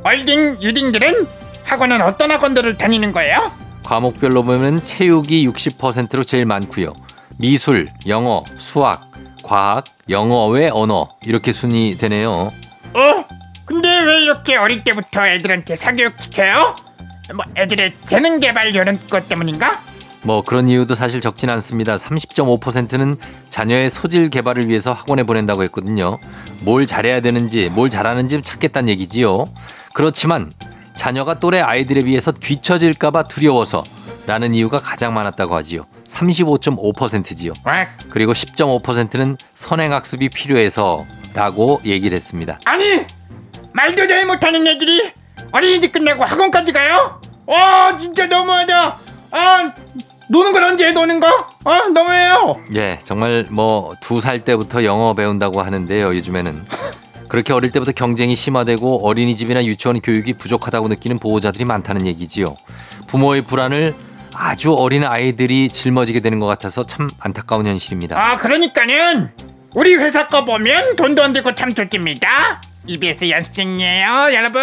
[0.03, 1.27] 얼딩 유딩들은
[1.65, 3.51] 학원은 어떤 학원들을 다니는 거예요?
[3.85, 6.93] 과목별로 보면 체육이 60%로 제일 많고요.
[7.37, 9.11] 미술, 영어, 수학,
[9.43, 12.51] 과학, 영어 외 언어 이렇게 순위 되네요.
[12.93, 13.25] 어?
[13.65, 16.75] 근데 왜 이렇게 어릴 때부터 애들한테 사교육 시켜요?
[17.33, 19.79] 뭐 애들의 재능 개발 이런 것 때문인가?
[20.23, 21.95] 뭐 그런 이유도 사실 적진 않습니다.
[21.97, 23.17] 30.5%는
[23.49, 26.17] 자녀의 소질 개발을 위해서 학원에 보낸다고 했거든요.
[26.61, 29.45] 뭘 잘해야 되는지, 뭘 잘하는지 찾겠다는 얘기지요.
[29.93, 30.51] 그렇지만
[30.95, 33.83] 자녀가 또래 아이들에 비해서 뒤처질까봐 두려워서
[34.27, 35.85] 라는 이유가 가장 많았다고 하지요.
[36.07, 37.53] 35.5%지요.
[37.63, 42.59] 와, 그리고 10.5%는 선행학습이 필요해서 라고 얘기를 했습니다.
[42.65, 43.05] 아니
[43.73, 45.11] 말도 잘 못하는 애들이
[45.51, 47.19] 어린이집 끝나고 학원까지 가요?
[47.45, 48.97] 와 진짜 너무하다.
[49.31, 49.71] 아
[50.29, 51.27] 노는 건 언제 해, 노는 거?
[51.65, 52.55] 어 너무해요.
[52.73, 56.65] 예, 정말 뭐 두 살 때부터 영어 배운다고 하는데요, 요즘에는.
[57.27, 62.55] 그렇게 어릴 때부터 경쟁이 심화되고 어린이집이나 유치원 교육이 부족하다고 느끼는 보호자들이 많다는 얘기지요.
[63.07, 63.93] 부모의 불안을
[64.33, 68.19] 아주 어린 아이들이 짊어지게 되는 것 같아서 참 안타까운 현실입니다.
[68.19, 69.31] 아 그러니까는
[69.73, 72.61] 우리 회사 거 보면 돈도 안 들고 참 좋습니다.
[72.87, 74.61] EBS 연습생이에요, 여러분.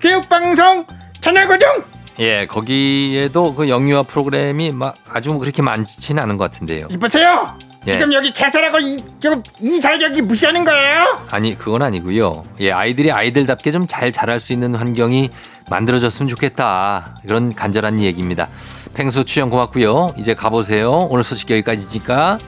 [0.00, 0.86] 교육 방송
[1.20, 1.84] 채널 고정.
[2.20, 6.88] 예, 거기에도 그 영유아 프로그램이 막 아주 그렇게 많지는 않은 것 같은데요.
[6.90, 7.56] 이보세요.
[7.86, 7.92] 예.
[7.92, 11.20] 지금 여기 개설하고 이, 지금 이 자격이 무시하는 거예요?
[11.30, 12.42] 아니 그건 아니고요.
[12.60, 15.30] 예, 아이들이 아이들답게 좀 잘 자랄 수 있는 환경이
[15.70, 17.18] 만들어졌으면 좋겠다.
[17.22, 18.48] 그런 간절한 얘기입니다.
[18.94, 20.14] 펭수 출연 고맙고요.
[20.18, 20.90] 이제 가보세요.
[21.10, 22.38] 오늘 소식 여기까지니까.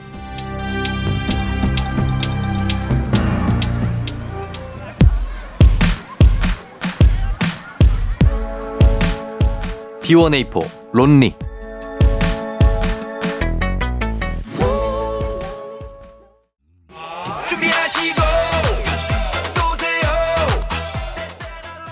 [10.01, 11.33] B1A4 론리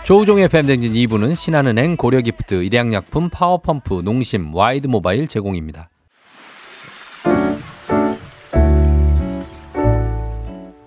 [0.09, 5.91] 조우종의 FM대행진 2부는 신한은행, 고려기프트, 일양약품, 파워펌프, 농심, 와이드모바일 제공입니다.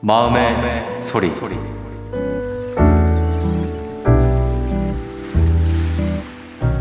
[0.01, 1.31] 마음의, 소리.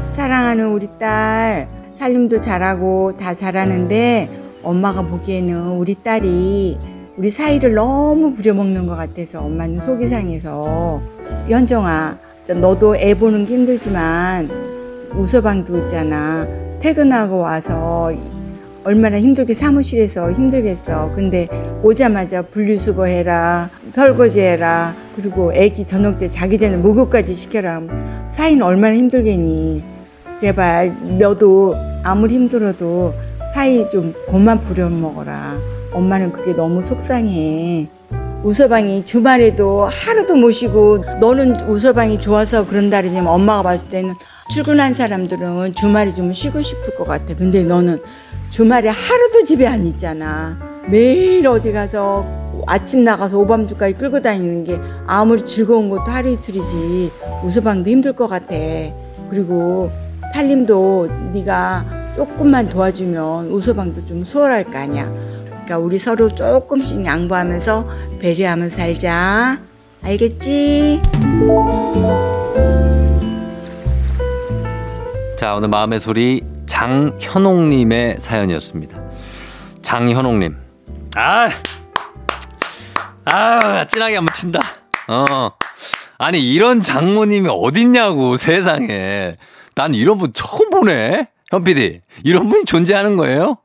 [0.09, 6.79] 사랑하는 우리 딸 살림도 잘하고 다 잘하는데 엄마가 보기에는 우리 딸이
[7.17, 10.99] 우리 사위를 너무 부려먹는 것 같아서 엄마는 속이 상해서
[11.47, 14.49] 현정아 저 너도 애 보는 게 힘들지만
[15.15, 16.47] 우서방도 있잖아
[16.79, 18.11] 퇴근하고 와서
[18.83, 21.47] 얼마나 힘들게 사무실에서 힘들겠어 근데
[21.83, 27.81] 오자마자 분리수거 해라 설거지 해라 그리고 애기 저녁 때 자기 전에 목욕까지 시켜라
[28.29, 29.83] 사이는 얼마나 힘들겠니
[30.39, 33.13] 제발 너도 아무리 힘들어도
[33.53, 35.57] 사이 좀 그만 부려먹어라.
[35.93, 37.87] 엄마는 그게 너무 속상해.
[38.43, 44.15] 우서방이 주말에도 하루도 못 쉬고 너는 우서방이 좋아서 그런다 그러지만 엄마가 봤을 때는
[44.51, 47.35] 출근한 사람들은 주말에 좀 쉬고 싶을 것 같아.
[47.35, 48.01] 근데 너는
[48.49, 50.57] 주말에 하루도 집에 안 있잖아.
[50.87, 52.25] 매일 어디 가서
[52.65, 57.11] 아침 나가서 오밤중까지 끌고 다니는 게 아무리 즐거운 것도 하루 이틀이지
[57.43, 58.55] 우서방도 힘들 것 같아.
[59.29, 59.91] 그리고
[60.33, 65.31] 탈림도 네가 조금만 도와주면 우서방도 좀 수월할 거 아니야.
[65.61, 67.87] 그러니까 우리 서로 조금씩 양보하면서
[68.19, 69.59] 배려하면서 살자.
[70.03, 71.01] 알겠지?
[75.37, 78.99] 자, 오늘 마음의 소리 장현옥님의 사연이었습니다.
[79.81, 80.55] 장현옥님.
[81.15, 81.49] 아!
[83.25, 84.59] 아, 진하게 한번 친다.
[85.07, 85.51] 어.
[86.17, 89.37] 아니, 이런 장모님이 어딨냐고, 세상에.
[89.75, 91.27] 난 이런 분 처음 보네?
[91.49, 92.01] 현 PD.
[92.23, 93.57] 이런 분이 존재하는 거예요?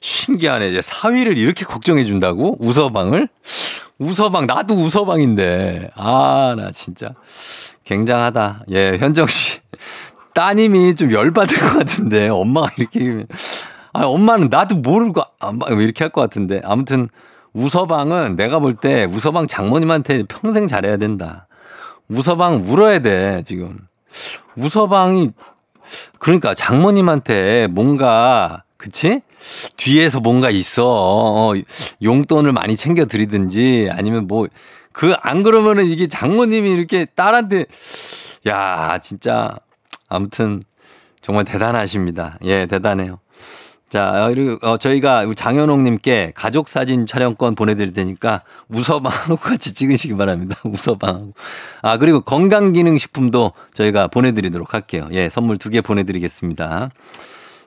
[0.00, 0.70] 신기하네.
[0.70, 2.56] 이제 사위를 이렇게 걱정해 준다고?
[2.58, 3.28] 우서방을?
[3.98, 5.90] 우서방, 나도 우서방인데.
[5.94, 7.10] 아, 나 진짜.
[7.84, 8.64] 굉장하다.
[8.70, 9.60] 예, 현정 씨.
[10.34, 13.26] 따님이 좀 열받을 것 같은데, 엄마가 이렇게.
[13.92, 16.60] 아, 엄마는 나도 모르고, 아, 막 이렇게 할 것 같은데.
[16.64, 17.08] 아무튼,
[17.52, 21.48] 우서방은 내가 볼 때 우서방 장모님한테 평생 잘해야 된다.
[22.08, 23.76] 우서방 울어야 돼, 지금.
[24.56, 25.32] 우서방이,
[26.20, 29.20] 그러니까 장모님한테 뭔가, 그치?
[29.76, 30.84] 뒤에서 뭔가 있어.
[30.86, 31.52] 어,
[32.02, 34.46] 용돈을 많이 챙겨 드리든지 아니면 뭐,
[34.92, 37.66] 그, 안 그러면은 이게 장모님이 이렇게 딸한테,
[38.48, 39.58] 야, 진짜,
[40.08, 40.62] 아무튼,
[41.20, 42.38] 정말 대단하십니다.
[42.44, 43.18] 예, 대단해요.
[43.90, 50.56] 자, 그리고 어, 저희가 장현옥님께 가족 사진 촬영권 보내드릴 테니까 우서방하고 같이 찍으시기 바랍니다.
[50.64, 51.34] 우서방하고.
[51.82, 55.08] 아, 그리고 건강기능식품도 저희가 보내드리도록 할게요.
[55.12, 56.90] 예, 선물 두 개 보내드리겠습니다.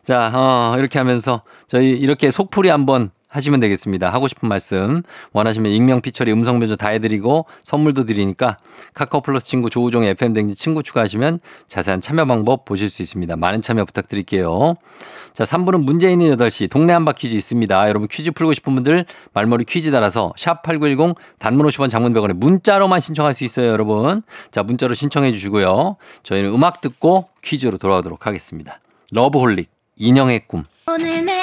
[0.04, 4.12] 자, 어, 이렇게 하면서 저희 이렇게 속풀이 한번 하시면 되겠습니다.
[4.12, 8.58] 하고 싶은 말씀 원하시면 익명 피처리 음성 변조 다 해드리고 선물도 드리니까
[8.94, 13.36] 카카오 플러스 친구 조우종의 FM 댕지 친구 추가하시면 자세한 참여 방법 보실 수 있습니다.
[13.36, 14.76] 많은 참여 부탁드릴게요.
[15.34, 17.90] 자, 3부는 문제 있는 8시 동네 한바 퀴즈 있습니다.
[17.90, 23.00] 여러분 퀴즈 풀고 싶은 분들 말머리 퀴즈 달아서 샵 8910 단문 50원 장문 100원에 문자로만
[23.00, 24.22] 신청할 수 있어요, 여러분.
[24.52, 25.96] 자, 문자로 신청해 주시고요.
[26.22, 28.80] 저희는 음악 듣고 퀴즈로 돌아오도록 하겠습니다.
[29.12, 30.64] 러브홀릭 인형의 꿈.
[30.88, 31.43] 오늘 내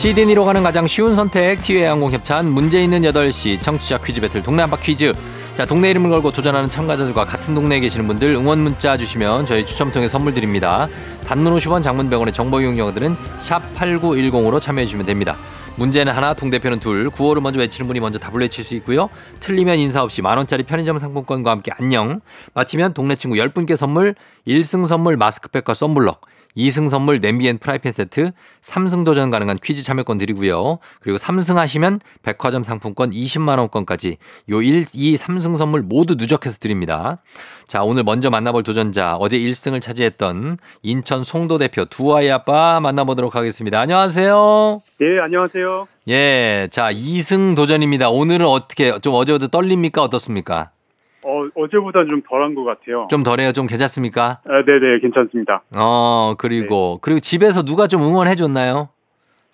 [0.00, 4.62] 시드니로 가는 가장 쉬운 선택 티웨이 항공 협찬 문제 있는 8시 청취자 퀴즈 배틀 동네
[4.62, 5.12] 한바 퀴즈.
[5.58, 9.92] 자 동네 이름을 걸고 도전하는 참가자들과 같은 동네에 계시는 분들 응원 문자 주시면 저희 추첨
[9.92, 10.88] 통해 선물 드립니다.
[11.26, 15.36] 단문 50원 장문 100원의 정보 이용료들은 샵 8910으로 참여해 주시면 됩니다.
[15.76, 19.10] 문제는 하나 동대표는 둘 구호를 먼저 외치는 분이 먼저 답을 외칠 수 있고요.
[19.40, 22.22] 틀리면 인사 없이 만원짜리 편의점 상품권과 함께 안녕.
[22.54, 24.14] 마치면 동네 친구 10분께 선물
[24.48, 26.22] 1승 선물 마스크팩과 썬블럭
[26.56, 28.30] 2승 선물 냄비 and 프라이팬 세트,
[28.62, 30.78] 3승 도전 가능한 퀴즈 참여권 드리고요.
[31.00, 34.16] 그리고 3승 하시면 백화점 상품권 20만 원권까지
[34.50, 37.18] 요 1, 2, 3승 선물 모두 누적해서 드립니다.
[37.66, 43.36] 자, 오늘 먼저 만나볼 도전자 어제 1승을 차지했던 인천 송도 대표 두 아이 아빠 만나보도록
[43.36, 43.80] 하겠습니다.
[43.80, 44.80] 안녕하세요.
[45.02, 45.86] 예, 안녕하세요.
[46.08, 48.10] 예, 자 2승 도전입니다.
[48.10, 50.70] 오늘은 어떻게 좀 어제보다 떨립니까 어떻습니까?
[51.24, 53.06] 어, 어제보다 좀 덜한 것 같아요.
[53.10, 53.52] 좀 덜해요.
[53.52, 54.40] 좀 괜찮습니까?
[54.44, 55.62] 아, 네네, 괜찮습니다.
[55.76, 58.88] 어 그리고 그리고 집에서 누가 좀 응원해 줬나요?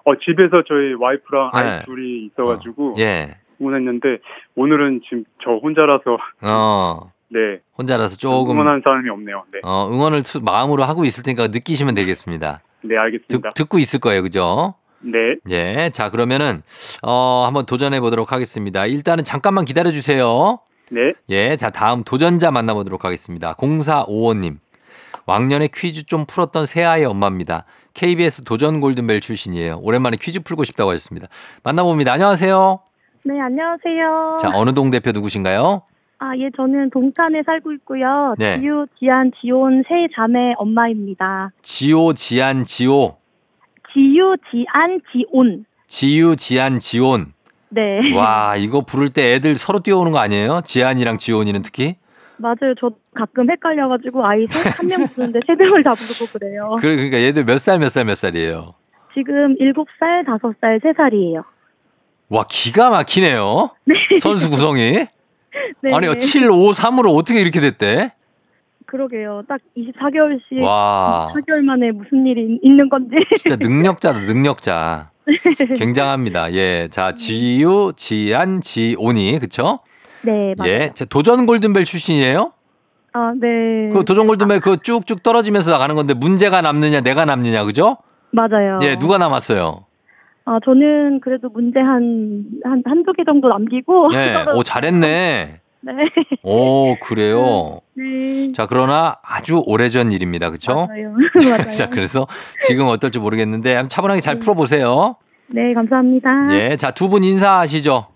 [0.04, 1.58] 어, 집에서 저희 와이프랑 네.
[1.58, 3.36] 아이 둘이 있어가지고 예.
[3.60, 4.18] 응원했는데
[4.54, 7.12] 오늘은 지금 저 혼자라서 어.
[7.28, 9.42] 네 혼자라서 조금 응원하는 사람이 없네요.
[9.52, 12.60] 네, 어, 응원을 수- 마음으로 하고 있을 테니까 느끼시면 되겠습니다.
[12.82, 13.50] 네 알겠습니다.
[13.56, 14.22] 듣, 고 있을 거예요.
[14.22, 14.74] 그죠?
[15.00, 15.90] 네, 예.
[15.92, 16.62] 자, 그러면은
[17.02, 18.86] 어, 한번 도전해 보도록 하겠습니다.
[18.86, 20.60] 일단은 잠깐만 기다려 주세요.
[20.90, 21.56] 네, 예.
[21.56, 23.54] 자, 다음 도전자 만나보도록 하겠습니다.
[23.54, 24.58] 0455님.
[25.26, 27.64] 왕년에 퀴즈 좀 풀었던 새아이의 엄마입니다.
[27.94, 29.80] KBS 도전 골든벨 출신이에요.
[29.82, 31.26] 오랜만에 퀴즈 풀고 싶다고 하셨습니다.
[31.64, 32.12] 만나봅니다.
[32.12, 32.80] 안녕하세요.
[33.24, 34.36] 네, 안녕하세요.
[34.40, 35.82] 자, 어느 동 대표 누구신가요?
[36.18, 38.34] 아, 예, 저는 동탄에 살고 있고요.
[38.38, 38.58] 네.
[38.60, 41.50] 지유, 지안, 지온 세 자매 엄마입니다.
[41.60, 43.16] 지오, 지안, 지오.
[43.92, 45.64] 지유, 지안, 지온.
[45.88, 47.32] 지유, 지안, 지온.
[47.76, 48.12] 네.
[48.16, 50.62] 와, 이거 부를 때 애들 서로 뛰어오는 거 아니에요?
[50.64, 51.96] 지안이랑 지온이는 특히?
[52.38, 52.74] 맞아요.
[52.80, 56.76] 저 가끔 헷갈려가지고 아이 한명 부르는데 세 명을 다 부르고 그래요.
[56.80, 58.74] 그래, 그러니까 얘들 몇 살, 몇 살, 몇 살이에요?
[59.14, 61.44] 지금 7살, 5살, 3살이에요.
[62.28, 63.70] 와, 기가 막히네요.
[64.20, 65.06] 선수 구성이.
[65.80, 65.90] 네.
[65.94, 68.12] 아니, 7, 5, 3으로 어떻게 이렇게 됐대?
[68.84, 69.42] 그러게요.
[69.48, 73.16] 딱 24개월씩 와, 4개월 만에 무슨 일이 있- 있는 건지.
[73.36, 75.10] 진짜 능력자다, 능력자.
[75.76, 76.52] 굉장합니다.
[76.52, 76.88] 예.
[76.90, 79.80] 자, 지유, 지안, 지온이, 그쵸?
[80.22, 80.72] 네, 맞아요.
[80.72, 80.90] 예.
[80.94, 82.52] 자, 도전 골든벨 출신이에요?
[83.12, 83.88] 아, 네.
[83.92, 87.96] 그 도전 골든벨 그거 쭉쭉 떨어지면서 나가는 건데 문제가 남느냐, 내가 남느냐, 그죠?
[88.30, 88.78] 맞아요.
[88.82, 89.86] 예, 누가 남았어요?
[90.44, 94.10] 아, 저는 그래도 문제 한, 한, 한두 개 정도 남기고.
[94.14, 94.44] 예.
[94.54, 95.60] 오, 잘했네.
[95.80, 95.92] 네.
[96.42, 97.80] 오, 그래요.
[97.94, 98.52] 네.
[98.52, 100.50] 자, 그러나 아주 오래전 일입니다.
[100.50, 100.86] 그쵸?
[100.88, 101.14] 맞아요.
[101.58, 101.70] 맞아요.
[101.76, 102.26] 자, 그래서
[102.66, 104.38] 지금 어떨지 모르겠는데 한번 차분하게 잘 네.
[104.40, 105.16] 풀어보세요.
[105.48, 106.28] 네, 감사합니다.
[106.50, 106.76] 예.
[106.76, 108.08] 자, 두 분 인사하시죠.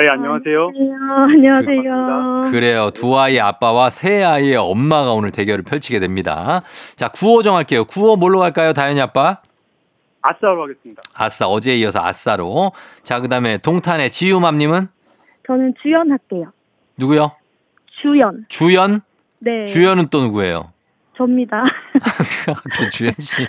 [0.00, 0.70] 네 안녕하세요.
[1.28, 1.92] 안녕하세요.
[1.92, 2.50] 안녕하세요.
[2.52, 2.90] 그 래요.
[2.90, 6.62] 두 아이의 아빠와 세 아이의 엄마가 오늘 대결을 펼치게 됩니다.
[6.94, 7.84] 자, 구호 정할게요.
[7.84, 9.38] 구호 뭘로 갈까요, 다현이 아빠?
[10.22, 11.02] 아싸로 하겠습니다.
[11.14, 12.70] 아싸, 어제에 이어서 아싸로.
[13.02, 14.86] 자, 그 다음에 동탄의 지유맘님은
[15.48, 16.52] 저는 주연 할게요.
[16.98, 17.32] 누구요?
[18.02, 18.44] 주연.
[18.48, 19.00] 주연?
[19.40, 19.64] 네.
[19.66, 20.72] 주연은 또 누구예요?
[21.16, 21.62] 접니다.
[22.78, 23.46] 그 주연 씨.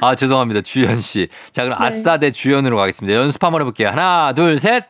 [0.00, 0.60] 아, 죄송합니다.
[0.62, 1.28] 주연 씨.
[1.52, 1.84] 자, 그럼 네.
[1.86, 3.16] 아싸 대 주연으로 가겠습니다.
[3.18, 3.88] 연습 한번 해볼게요.
[3.88, 4.84] 하나, 둘, 셋.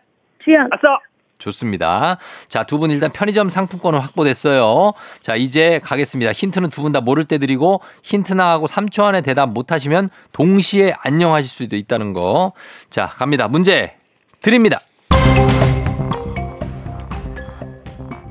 [0.44, 0.66] 주연.
[0.72, 0.98] 아싸.
[1.38, 2.18] 좋습니다.
[2.48, 4.92] 자, 두 분 일단 편의점 상품권은 확보됐어요.
[5.20, 6.30] 자, 이제 가겠습니다.
[6.32, 10.94] 힌트는 두 분 다 모를 때 드리고 힌트 나가고 3초 안에 대답 못 하시면 동시에
[11.02, 12.52] 안녕하실 수도 있다는 거.
[12.90, 13.48] 자, 갑니다.
[13.48, 13.96] 문제
[14.40, 14.78] 드립니다.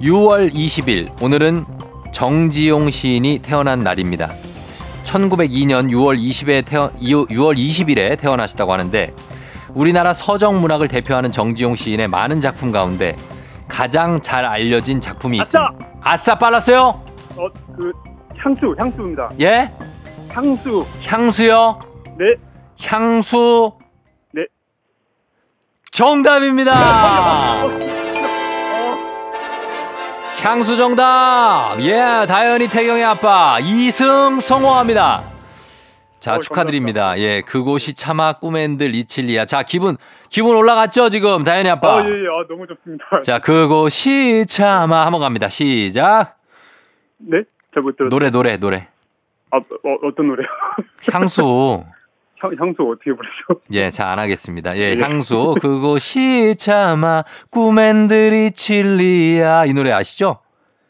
[0.02, 1.64] 6월 20일 오늘은
[2.12, 4.34] 정지용 시인이 태어난 날입니다.
[5.04, 9.14] 1902년 6월 20에 태어 6월 20일에 태어나셨다고 하는데
[9.70, 13.16] 우리나라 서정 문학을 대표하는 정지용 시인의 많은 작품 가운데
[13.68, 15.70] 가장 잘 알려진 작품이 아싸!
[15.70, 16.00] 있습니다.
[16.04, 16.80] 아싸 빨랐어요?
[17.38, 17.92] 어, 그
[18.40, 19.30] 향수, 향수입니다.
[19.40, 19.72] 예?
[20.30, 20.86] 향수.
[21.06, 21.80] 향수요?
[22.18, 22.26] 네.
[22.84, 23.72] 향수
[24.34, 24.42] 네.
[25.92, 27.91] 정답입니다.
[30.44, 31.76] 향수 정답.
[31.82, 35.24] 예, 다현이 태경의 아빠 이승 성공합니다.
[36.20, 37.18] 자, 어, 축하드립니다.
[37.20, 39.46] 예, 그곳이 차마 꿈엔들 이칠리아.
[39.46, 39.98] 자, 기분
[40.30, 41.98] 기분 올라갔죠, 지금 다현이 아빠.
[42.00, 42.12] 아, 예, 예.
[42.12, 43.06] 아, 너무 좋습니다.
[43.24, 45.50] 자, 그곳이 차마 한번 갑니다.
[45.50, 46.38] 시작.
[47.18, 47.44] 네?
[47.74, 48.10] 잘 못 들었어요.
[48.10, 48.88] 노래 노래 노래.
[49.52, 50.48] 아, 어, 어떤 노래요?
[51.12, 51.84] 향수.
[52.42, 53.62] 향, 향수 어떻게 부르죠?
[53.74, 54.76] 예, 자, 안 하겠습니다.
[54.78, 55.00] 예, 예.
[55.02, 55.56] 향수.
[55.62, 59.66] 그곳이 차마 꿈엔들이 칠리야.
[59.66, 60.40] 이 노래 아시죠?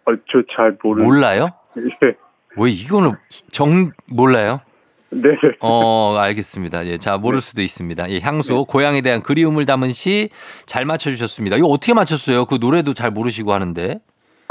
[0.06, 1.06] 아, 저 잘 모르는.
[1.06, 1.50] 몰라요?
[1.78, 2.16] 예.
[2.58, 3.14] 왜 이거는
[3.52, 4.60] 정 몰라요?
[5.14, 5.30] 네.
[5.60, 6.86] 어, 알겠습니다.
[6.88, 8.10] 예, 자, 모를 수도 있습니다.
[8.12, 10.30] 예, 향수, 고향에 대한 그리움을 담은 시
[10.66, 11.58] 잘 맞춰주셨습니다.
[11.58, 12.46] 이거 어떻게 맞췄어요?
[12.46, 14.00] 그 노래도 잘 모르시고 하는데.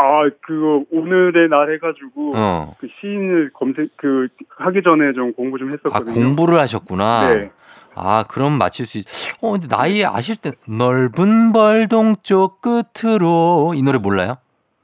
[0.01, 2.73] 아, 그거 오늘의 날 해가지고 어.
[2.79, 4.29] 그 시인을 검색 그
[4.59, 6.15] 하기 전에 좀 공부 좀 아, 했었거든요.
[6.15, 7.35] 공부를 하셨구나.
[7.35, 7.51] 네.
[7.95, 9.05] 아, 그럼 맞힐 수 있.
[9.41, 14.37] 어, 근데 나이 아실 때 넓은 벌동 쪽 끝으로 이 노래 몰라요?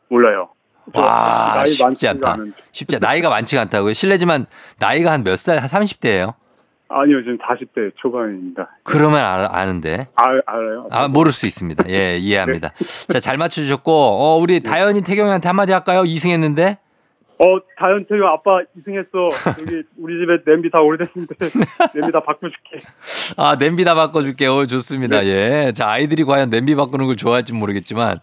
[0.09, 0.49] 몰라요.
[0.95, 2.33] 저 와, 나이 쉽지 않다.
[2.35, 2.53] 않은데.
[2.73, 3.93] 쉽지 않- 나이가 많지가 않다고요.
[3.93, 4.47] 실례지만
[4.79, 5.59] 나이가 한 몇 살?
[5.59, 6.35] 한 30대예요.
[6.89, 8.69] 아니요, 지금 40대 초반입니다.
[8.85, 10.07] 그러면 아, 아는데.
[10.15, 10.89] 아, 알아요?
[10.91, 11.89] 아, 모를 수 있습니다.
[11.89, 12.73] 예, 이해합니다.
[13.13, 16.03] 자, 잘 맞춰주셨고, 어, 우리 다현이 태경이한테 한마디 할까요?
[16.03, 16.79] 2승했는데?
[17.39, 19.29] 어, 다현 태유 아빠 이승했어.
[19.61, 21.35] 여기 우리 집에 냄비 다 오래됐는데
[21.95, 22.81] 냄비 다 바꿔줄게.
[23.37, 24.55] 아, 냄비 다 바꿔줄게요.
[24.55, 25.21] 어, 좋습니다.
[25.21, 25.27] 네.
[25.67, 25.73] 예.
[25.73, 28.17] 자, 아이들이 과연 냄비 바꾸는 걸 좋아할지 모르겠지만,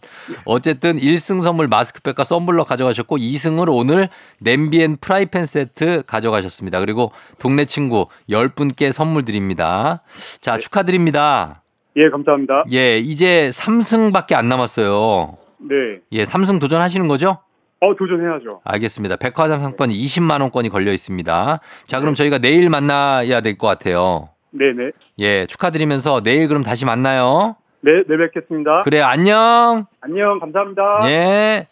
[0.46, 4.10] 어쨌든 1승 선물 마스크팩과 썬블럭 가져가셨고, 2승으로 오늘
[4.40, 6.80] 냄비 and 프라이팬 세트 가져가셨습니다.
[6.80, 10.02] 그리고 동네 친구 10분께 선물 드립니다.
[10.42, 11.62] 자, 축하드립니다.
[11.98, 12.66] 예, 감사합니다.
[12.74, 15.38] 예, 이제 3승밖에 안 남았어요.
[15.60, 15.76] 네.
[16.14, 17.38] 예, 3승 도전하시는 거죠?
[17.84, 18.62] 어, 도전해야죠.
[18.64, 19.18] 알겠습니다.
[19.18, 21.60] 백화점 상권이 20만 원권이 걸려 있습니다.
[21.88, 24.30] 자, 그럼 저희가 내일 만나야 될 것 같아요.
[24.52, 24.92] 네네.
[25.20, 27.56] 예, 축하드리면서 내일 그럼 다시 만나요.
[27.82, 28.80] 네, 네 뵙겠습니다.
[28.86, 29.86] 그래, 안녕.
[30.02, 31.00] 안녕, 감사합니다.
[31.06, 31.68] 예.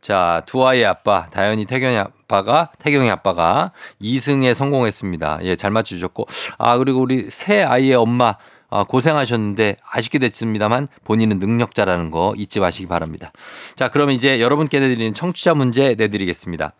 [0.00, 3.70] 자, 두 아이의 아빠, 다현이 태경이 아빠가, 태경이 아빠가
[4.02, 5.40] 2승에 성공했습니다.
[5.42, 6.26] 예, 잘 맞춰주셨고.
[6.58, 8.36] 아, 그리고 우리 새 아이의 엄마, 아,
[8.70, 13.32] 고생하셨는데 아쉽게 됐습니다만 본인은 능력자라는 거 잊지 마시기 바랍니다.
[13.76, 16.72] 자, 그럼 이제 여러분께 내드리는 청취자 문제 내드리겠습니다.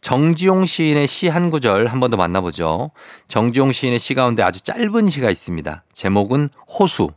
[0.00, 2.90] 정지용 시인의 시 한 구절 한 번 더 만나보죠.
[3.28, 5.84] 정지용 시인의 시 가운데 아주 짧은 시가 있습니다.
[5.92, 7.08] 제목은 호수.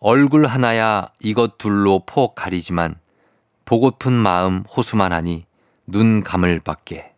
[0.00, 2.94] 얼굴 하나야 이것 둘로 폭 가리지만
[3.64, 5.44] 보고픈 마음 호수만 하니
[5.86, 7.10] 눈 감을 밖에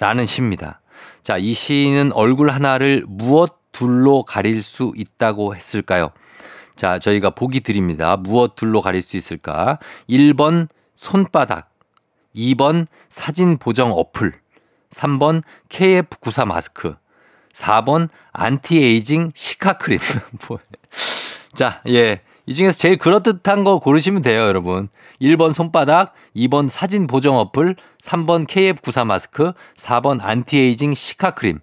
[0.00, 0.80] 라는 시입니다.
[1.22, 6.10] 자, 이 시인은 얼굴 하나를 무엇 둘로 가릴 수 있다고 했을까요?
[6.76, 8.16] 자, 저희가 보기 드립니다.
[8.16, 9.78] 무엇 둘로 가릴 수 있을까?
[10.08, 11.70] 1번 손바닥,
[12.34, 14.32] 2번 사진 보정 어플,
[14.90, 16.94] 3번 KF94 마스크,
[17.52, 19.98] 4번 anti-aging cica 크림.
[20.48, 20.58] 뭐,
[21.54, 22.22] 자, 예.
[22.44, 24.88] 이 중에서 제일 그럴듯한 거 고르시면 돼요, 여러분.
[25.20, 31.60] 1번 손바닥, 2번 사진 보정 어플, 3번 KF94 마스크, 4번 anti-aging cica 크림.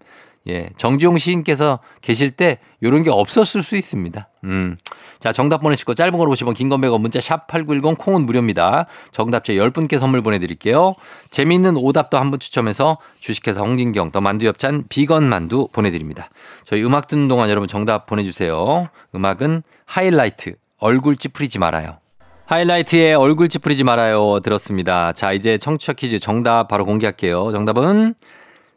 [0.47, 0.69] 예.
[0.77, 4.27] 정지용 시인께서 계실 때 요런 게 없었을 수 있습니다.
[4.45, 4.77] 음.
[5.19, 8.85] 자, 정답 보내시고 짧은 걸 50원, 긴건 100원, 문자 샵 8910 콩은 무료입니다.
[9.11, 10.93] 정답자 10분께 선물 보내 드릴게요.
[11.29, 16.29] 재미있는 오답도 한 분 추첨해서 주식회사 홍진경 더 만두 엽찬 비건 만두 보내 드립니다.
[16.63, 18.87] 저희 음악 듣는 동안 여러분 정답 보내 주세요.
[19.15, 21.97] 음악은 하이라이트 얼굴 찌푸리지 말아요.
[22.45, 25.11] 하이라이트의 얼굴 찌푸리지 말아요 들었습니다.
[25.13, 27.51] 자 이제 청취자 퀴즈 정답 바로 공개할게요.
[27.51, 28.15] 정답은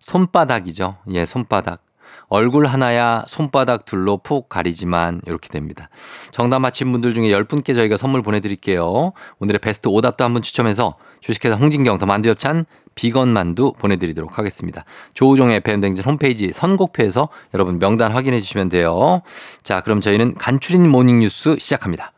[0.03, 0.97] 손바닥이죠.
[1.15, 1.83] 예, 손바닥.
[2.29, 5.89] 얼굴 하나야 손바닥 둘로 푹 가리지만 이렇게 됩니다.
[6.31, 9.13] 정답 맞힌 분들 중에 10분께 저희가 선물 보내드릴게요.
[9.39, 14.85] 오늘의 베스트 오답도 한분 추첨해서 주식회사 홍진경 더 만두엽찬 비건 만두 보내드리도록 하겠습니다.
[15.15, 19.23] 조우종의 FM댕진 홈페이지 선곡표에서 여러분 명단 확인해 주시면 돼요.
[19.63, 22.12] 자 그럼 저희는 간추린 모닝뉴스 시작합니다.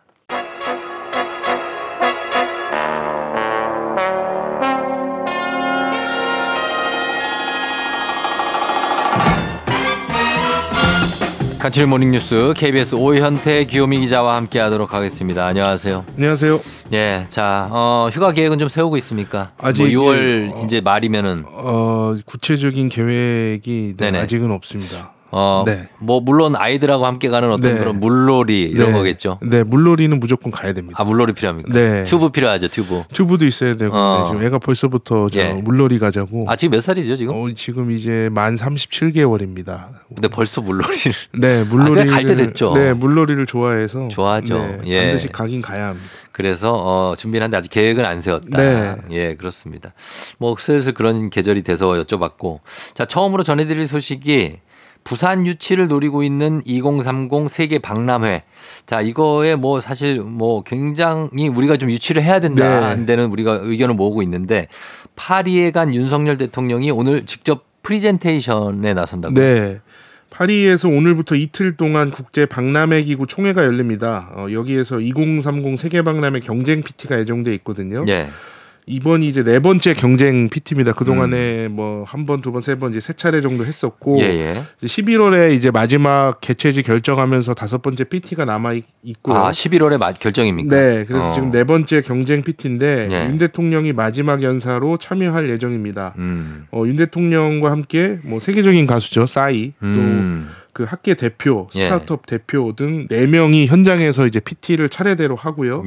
[11.65, 15.47] 간추린 모닝뉴스 KBS 오현태 귀요미 기자와 함께하도록 하겠습니다.
[15.47, 16.05] 안녕하세요.
[16.15, 16.61] 안녕하세요.
[16.93, 19.53] 예, 자 어, 휴가 계획은 좀 세우고 있습니까?
[19.57, 24.09] 아직, 뭐 6월 예, 어, 이제 말이면은 어, 구체적인 계획이 네.
[24.09, 25.15] 아직은 없습니다.
[25.37, 25.89] 어, 네.
[25.99, 27.79] 뭐 물론 아이들하고 함께 가는 어떤 네.
[27.81, 28.93] 그런 물놀이 이런 네.
[28.93, 29.41] 거겠죠.
[29.43, 30.97] 네, 물놀이는 무조건 가야 됩니다.
[31.01, 31.73] 아 물놀이 필요합니까?
[31.73, 32.05] 네.
[32.05, 33.03] 튜브 필요하죠, 튜브.
[33.13, 34.19] 튜브도 있어야 되고 어.
[34.23, 35.53] 네, 지금 애가 벌써부터 저 예.
[35.55, 36.47] 물놀이 가자고.
[36.49, 37.35] 아 지금 몇 살이죠 지금?
[37.35, 39.87] 어, 지금 이제 만 37개월입니다.
[40.15, 42.73] 근데 벌써 물놀이를 네, 물놀이 아, 갈때 됐죠.
[42.75, 44.57] 네, 물놀이를 좋아해서 좋아하죠.
[44.57, 45.07] 네, 예.
[45.07, 46.09] 반드시 가긴 가야 합니다.
[46.31, 48.57] 그래서 어, 준비를 하는데 아직 계획은 안 세웠다.
[48.57, 48.95] 네.
[49.11, 49.95] 예, 그렇습니다.
[50.39, 52.61] 뭐 슬슬 그런 계절이 돼서 여쭤봤고
[52.95, 54.59] 자 처음으로 전해 드릴 소식이
[55.05, 58.43] 부산 유치를 노리고 있는 2030 세계 박람회.
[58.87, 62.89] 자, 이거에 뭐 사실 뭐 굉장히 우리가 좀 유치를 해야 된다.
[62.89, 62.97] 네.
[62.97, 64.69] 는 데는 우리가 의견을 모으고 있는데
[65.15, 69.35] 파리에 간 윤석열 대통령이 오늘 직접 프리젠테이션에 나선다고.
[69.35, 69.81] 네.
[70.31, 74.33] 파리에서 오늘부터 이틀 동안 국제 박람회 기구 총회가 열립니다.
[74.35, 78.05] 어, 여기에서 2030 세계 박람회 경쟁 PT가 예정돼 있거든요.
[78.09, 78.31] 예.
[78.87, 80.93] 이번이 이제 네 번째 경쟁 PT입니다.
[80.93, 84.21] 그 동안에 뭐한 번, 두 번, 세 번 이제 세 차례 정도 했었고 음.
[84.21, 84.65] 예, 예.
[84.87, 89.37] 11월에 이제 마지막 개최지 결정하면서 다섯 번째 PT가 남아 있- 있고요.
[89.37, 90.77] 아, 11월에 마- 결정입니까?
[90.77, 91.35] 네, 그래서 어.
[91.35, 93.27] 지금 네 번째 경쟁 PT인데 예.
[93.31, 96.15] 윤 대통령이 마지막 연사로 참여할 예정입니다.
[96.19, 96.67] 음.
[96.71, 100.49] 어, 윤 대통령과 함께 뭐 세계적인 가수죠, 싸이 음.
[100.75, 101.85] 또그 학계 대표, 예.
[101.87, 105.85] 스타트업 대표 등 네 명이 현장에서 이제 PT를 차례대로 하고요.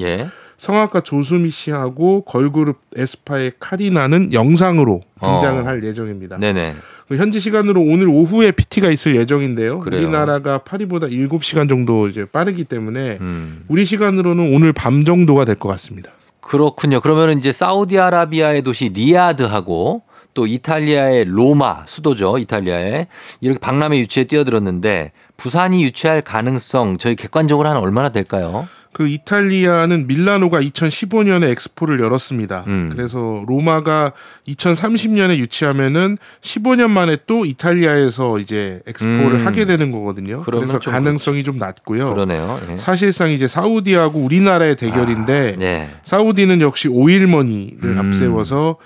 [0.59, 0.63] 예.
[0.65, 5.65] 성악가 조수미 씨하고 걸그룹 에스파의 카리나는 영상으로 등장을 어.
[5.65, 6.37] 할 예정입니다.
[6.37, 6.75] 네네.
[7.07, 9.79] 그 현지 시간으로 오늘 오후에 PT가 있을 예정인데요.
[9.79, 10.01] 그래요.
[10.01, 13.63] 우리나라가 파리보다 7시간 정도 이제 빠르기 때문에 음.
[13.67, 16.11] 우리 시간으로는 오늘 밤 정도가 될 것 같습니다.
[16.41, 16.99] 그렇군요.
[17.01, 20.01] 그러면 이제 사우디아라비아의 도시 리야드하고
[20.33, 22.37] 또 이탈리아의 로마 수도죠.
[22.37, 23.07] 이탈리아에
[23.41, 28.67] 이렇게 박람회 유치에 뛰어들었는데 부산이 유치할 가능성 저희 객관적으로 한 얼마나 될까요?
[28.97, 32.63] 그 이탈리아는 밀라노가 2015년에 엑스포를 열었습니다.
[32.65, 32.89] 음.
[32.91, 34.13] 그래서 로마가
[34.47, 39.45] 2030년에 유치하면은 15년 만에 또 이탈리아에서 이제 엑스포를 음.
[39.45, 40.41] 하게 되는 거거든요.
[40.41, 42.11] 그래서 좀 가능성이 좀 낮고요.
[42.11, 42.59] 그러네요.
[42.71, 42.77] 예.
[42.77, 45.91] 사실상 이제 사우디하고 우리나라의 대결인데 네.
[46.01, 47.99] 사우디는 역시 오일머니를 음.
[47.99, 48.77] 앞세워서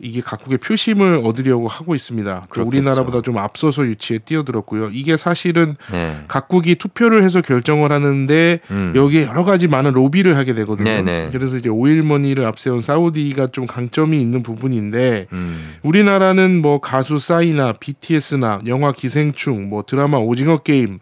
[0.00, 2.46] 이게 각국의 표심을 얻으려고 하고 있습니다.
[2.48, 2.60] 그.
[2.60, 4.90] 우리나라보다 좀 앞서서 유치에 뛰어들었고요.
[4.92, 6.20] 이게 사실은 네.
[6.28, 8.92] 각국이 투표를 해서 결정을 하는데 음.
[8.94, 10.88] 여기에 여러 가지 많은 로비를 하게 되거든요.
[10.88, 11.30] 네네.
[11.32, 15.74] 그래서 이제 오일머니를 앞세운 사우디가 좀 강점이 있는 부분인데 음.
[15.82, 21.00] 우리나라는 뭐 가수 싸이나 BTS나 영화 기생충, 뭐 드라마 오징어 게임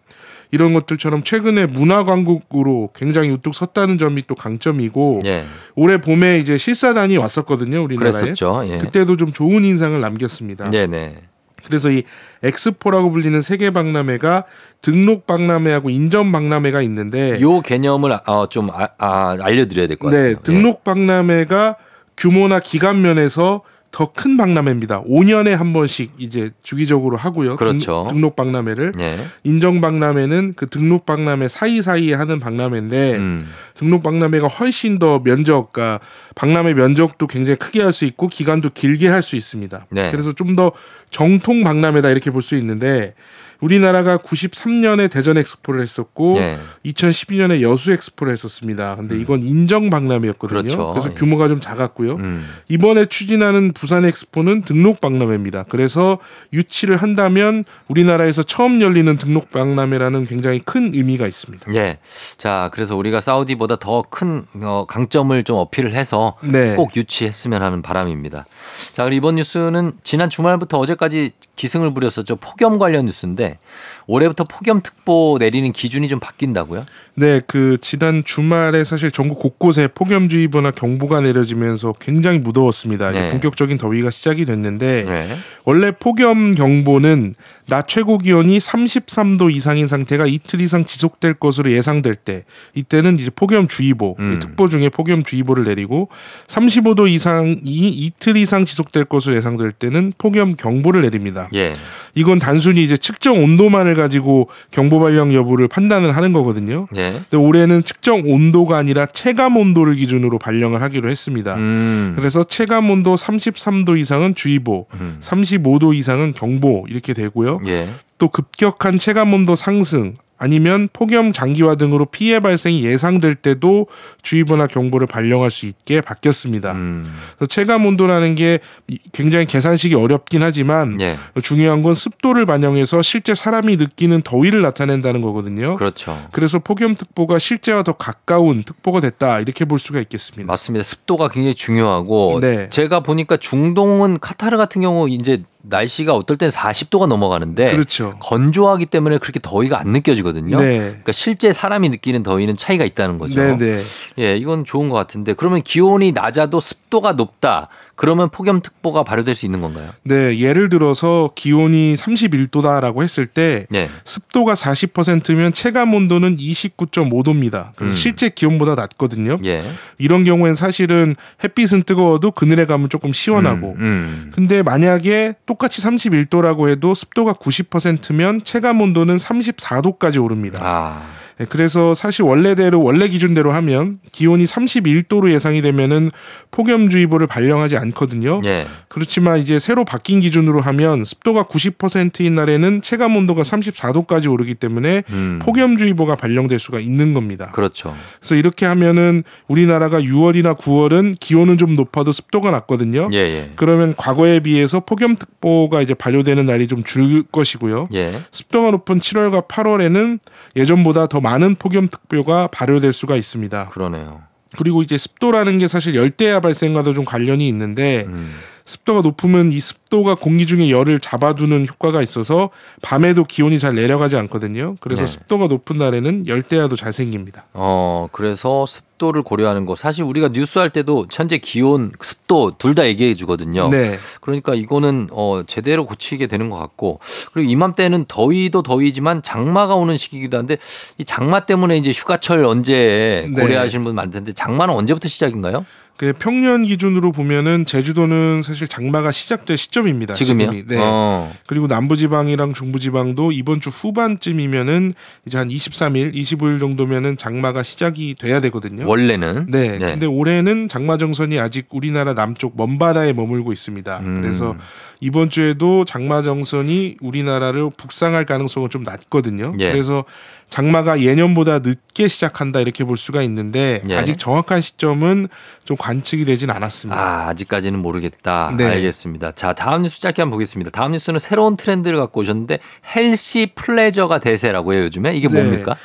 [0.51, 5.45] 이런 것들처럼 최근에 문화 광국으로 굉장히 우뚝 섰다는 점이 또 강점이고 예.
[5.75, 8.63] 올해 봄에 이제 실사단이 왔었거든요 우리나라에 그랬었죠.
[8.67, 8.77] 예.
[8.77, 10.69] 그때도 좀 좋은 인상을 남겼습니다.
[10.69, 11.17] 네네.
[11.65, 12.03] 그래서 이
[12.43, 14.45] 엑스포라고 불리는 세계 박람회가
[14.81, 20.35] 등록 박람회하고 인전 박람회가 있는데 요 개념을 어, 좀 아, 아, 알려드려야 될 것 같아요.
[20.35, 21.75] 네, 등록 박람회가
[22.15, 25.03] 규모나 기간 면에서 더 큰 박람회입니다.
[25.03, 27.55] 5년에 한 번씩 이제 주기적으로 하고요.
[27.55, 28.07] 그렇죠.
[28.09, 29.03] 등, 록 박람회를 예.
[29.03, 29.25] 예.
[29.43, 33.47] 인정 박람회는 그 등록 박람회 사이사이에 하는 박람회인데 음.
[33.75, 35.99] 등록 박람회가 훨씬 더 면적, 그러니까
[36.35, 39.87] 박람회 면적도 굉장히 크게 할 수 있고 기간도 길게 할 수 있습니다.
[39.89, 40.11] 네.
[40.11, 40.71] 그래서 좀 더
[41.09, 43.13] 정통 박람회다 이렇게 볼 수 있는데
[43.59, 46.57] 우리나라가 93년에 대전 엑스포를 했었고 예.
[46.85, 48.95] 2012년에 여수 엑스포를 했었습니다.
[48.95, 50.61] 근데 이건 인정 박람회였거든요.
[50.61, 50.91] 그렇죠.
[50.91, 51.13] 그래서 예.
[51.13, 52.15] 규모가 좀 작았고요.
[52.15, 52.47] 음.
[52.67, 55.63] 이번에 추진하는 부산 엑스포는 등록 박람회입니다.
[55.69, 56.19] 그래서
[56.53, 61.73] 유치를 한다면 우리나라에서 처음 열리는 등록 박람회라는 굉장히 큰 의미가 있습니다.
[61.75, 61.99] 예.
[62.37, 66.75] 자, 그래서 우리가 사우디보다 더큰 어, 강점을 좀 어필을 해서 네.
[66.75, 68.45] 꼭 유치했으면 하는 바람입니다.
[68.93, 72.35] 자, 그리고 이번 뉴스는 지난 주말부터 어제까지 기승을 부렸었죠.
[72.35, 73.59] 폭염 관련 뉴스인데 있는데
[74.07, 76.85] 올해부터 폭염 특보 내리는 기준이 좀 바뀐다고요?
[77.15, 83.11] 네, 그 지난 주말에 사실 전국 곳곳에 폭염주의보나 경보가 내려지면서 굉장히 무더웠습니다.
[83.11, 83.29] 네.
[83.29, 85.37] 본격적인 더위가 시작이 됐는데 네.
[85.65, 87.35] 원래 폭염 경보는
[87.67, 92.45] 낮 최고 기온이 33도 이상인 상태가 이틀 이상 지속될 것으로 예상될 때
[92.75, 94.33] 이때는 이제 폭염주의보, 음.
[94.33, 96.07] 이 특보 중에 폭염주의보를 내리고
[96.47, 101.49] 35도 이상이 이틀 이상 지속될 것으로 예상될 때는 폭염 경보를 내립니다.
[101.55, 101.73] 예.
[102.15, 106.87] 이건 단순히 이제 측정 온도만을 가지고 경보 발령 여부를 판단을 하는 거거든요.
[106.95, 107.19] 예.
[107.29, 111.55] 근데 올해는 측정 온도가 아니라 체감 온도를 기준으로 발령을 하기로 했습니다.
[111.55, 112.13] 음.
[112.15, 115.17] 그래서 체감 온도 33도 이상은 주의보, 음.
[115.19, 117.59] 35도 이상은 경보 이렇게 되고요.
[117.67, 117.89] 예.
[118.17, 123.87] 또 급격한 체감 온도 상승 아니면 폭염 장기화 등으로 피해 발생이 예상될 때도
[124.21, 126.73] 주의보나 경보를 발령할 수 있게 바뀌었습니다.
[126.73, 127.05] 음.
[127.37, 131.17] 그래서 체감 온도라는 게 이- 굉장히 계산식이 어렵긴 하지만 예.
[131.41, 135.75] 중요한 건 습도를 반영해서 실제 사람이 느끼는 더위를 나타낸다는 거거든요.
[135.75, 136.17] 그렇죠.
[136.31, 140.45] 그래서 폭염 특보가 실제와 더 가까운 특보가 됐다 이렇게 볼 수가 있겠습니다.
[140.51, 140.83] 맞습니다.
[140.83, 142.69] 습도가 굉장히 중요하고 네.
[142.69, 148.15] 제가 보니까 중동은 카타르 같은 경우 이제 날씨가 어떨 땐 40도가 넘어가는데 그렇죠.
[148.19, 150.59] 건조하기 때문에 그렇게 더위가 안 느껴지거든요.
[150.59, 150.79] 네.
[150.79, 153.39] 그러니까 실제 사람이 느끼는 더위는 차이가 있다는 거죠.
[153.39, 153.83] 네, 네.
[154.19, 157.67] 예, 이건 좋은 것 같은데 그러면 기온이 낮아도 습도가 높다.
[157.97, 159.89] 그러면 폭염특보가 발효될 수 있는 건가요?
[160.03, 163.89] 네, 예를 들어서 기온이 31도다라고 했을 때 네.
[164.05, 167.71] 습도가 40%면 체감 온도는 29.5도입니다.
[167.75, 167.95] 그래서 음.
[167.95, 169.39] 실제 기온보다 낮거든요.
[169.45, 169.63] 예.
[169.97, 174.31] 이런 경우엔 사실은 햇빛은 뜨거워도 그늘에 가면 조금 시원하고 음, 음.
[174.33, 180.59] 근데 만약에 똑같이 31도라고 해도 습도가 90%면 체감 온도는 34도까지 오릅니다.
[180.63, 181.17] 아.
[181.37, 186.09] 네, 그래서 사실 원래대로 원래 기준대로 하면 기온이 31도로 예상이 되면은
[186.49, 188.41] 폭염주의보를 발령하지 않거든요.
[188.45, 188.65] 예.
[188.87, 195.39] 그렇지만 이제 새로 바뀐 기준으로 하면 습도가 90%인 날에는 체감 온도가 34도까지 오르기 때문에 음.
[195.43, 197.51] 폭염주의보가 발령될 수가 있는 겁니다.
[197.53, 197.95] 그렇죠.
[198.19, 203.09] 그래서 이렇게 하면은 우리나라가 6월이나 9월은 기온은 좀 높아도 습도가 낮거든요.
[203.13, 203.51] 예, 예.
[203.55, 207.89] 그러면 과거에 비해서 폭염특보가 이제 발효되는 날이 좀 줄 것이고요.
[207.93, 208.21] 예.
[208.31, 210.19] 습도가 높은 7월과 8월에는
[210.57, 213.67] 예전보다 더 많은 폭염특보가 발효될 수가 있습니다.
[213.67, 214.23] 그러네요.
[214.57, 218.33] 그리고 이제 습도라는 게 사실 열대야 발생과도 좀 관련이 있는데 음.
[218.67, 222.49] 습도가 높으면 이 습도가 공기 중에 열을 잡아두는 효과가 있어서
[222.81, 224.75] 밤에도 기온이 잘 내려가지 않거든요.
[224.81, 225.07] 그래서 네.
[225.07, 227.45] 습도가 높은 날에는 열대야도 잘 생깁니다.
[227.53, 229.75] 어, 그래서 습도를 고려하는 거.
[229.75, 233.69] 사실 우리가 뉴스 할 때도 현재 기온, 습도 둘 다 얘기해 주거든요.
[233.69, 233.97] 네.
[234.21, 236.99] 그러니까 이거는 어 제대로 고치게 되는 것 같고
[237.33, 240.57] 그리고 이맘때는 더위도 더위지만 장마가 오는 시기이기도 한데
[240.99, 243.41] 이 장마 때문에 이제 휴가철 언제 네.
[243.41, 245.65] 고려하시는 분 많을 텐데 장마는 언제부터 시작인가요?
[245.97, 250.13] 그 평년 기준으로 보면은 제주도는 사실 장마가 시작될 시점입니다.
[250.13, 250.51] 지금이요?
[250.51, 250.67] 지금이.
[250.67, 250.77] 네.
[250.79, 251.33] 어.
[251.47, 254.93] 그리고 남부지방이랑 중부지방도 이번 주 후반쯤이면은
[255.25, 258.87] 이제 한 23일, 25일 정도면은 장마가 시작이 돼야 되거든요.
[258.87, 259.79] 원래는 네.
[259.79, 259.85] 네.
[259.87, 263.99] 근데 올해는 장마 정선이 아직 우리나라 남쪽 먼 바다에 머물고 있습니다.
[263.99, 264.21] 음.
[264.21, 264.55] 그래서
[264.99, 269.53] 이번 주에도 장마 정선이 우리나라를 북상할 가능성은 좀 낮거든요.
[269.59, 269.71] 예.
[269.71, 270.05] 그래서
[270.49, 273.95] 장마가 예년보다 늦게 시작한다 이렇게 볼 수가 있는데 예.
[273.97, 275.27] 아직 정확한 시점은
[275.65, 276.99] 좀 관측이 되진 않았습니다.
[276.99, 278.53] 아, 아직까지는 모르겠다.
[278.57, 278.65] 네.
[278.65, 279.33] 알겠습니다.
[279.33, 280.71] 자, 다음 뉴스 짧게 한번 보겠습니다.
[280.71, 282.59] 다음 뉴스는 새로운 트렌드를 갖고 오셨는데
[282.95, 285.13] 헬시 플레저가 대세라고 해요, 요즘에.
[285.15, 285.41] 이게 네.
[285.41, 285.75] 뭡니까?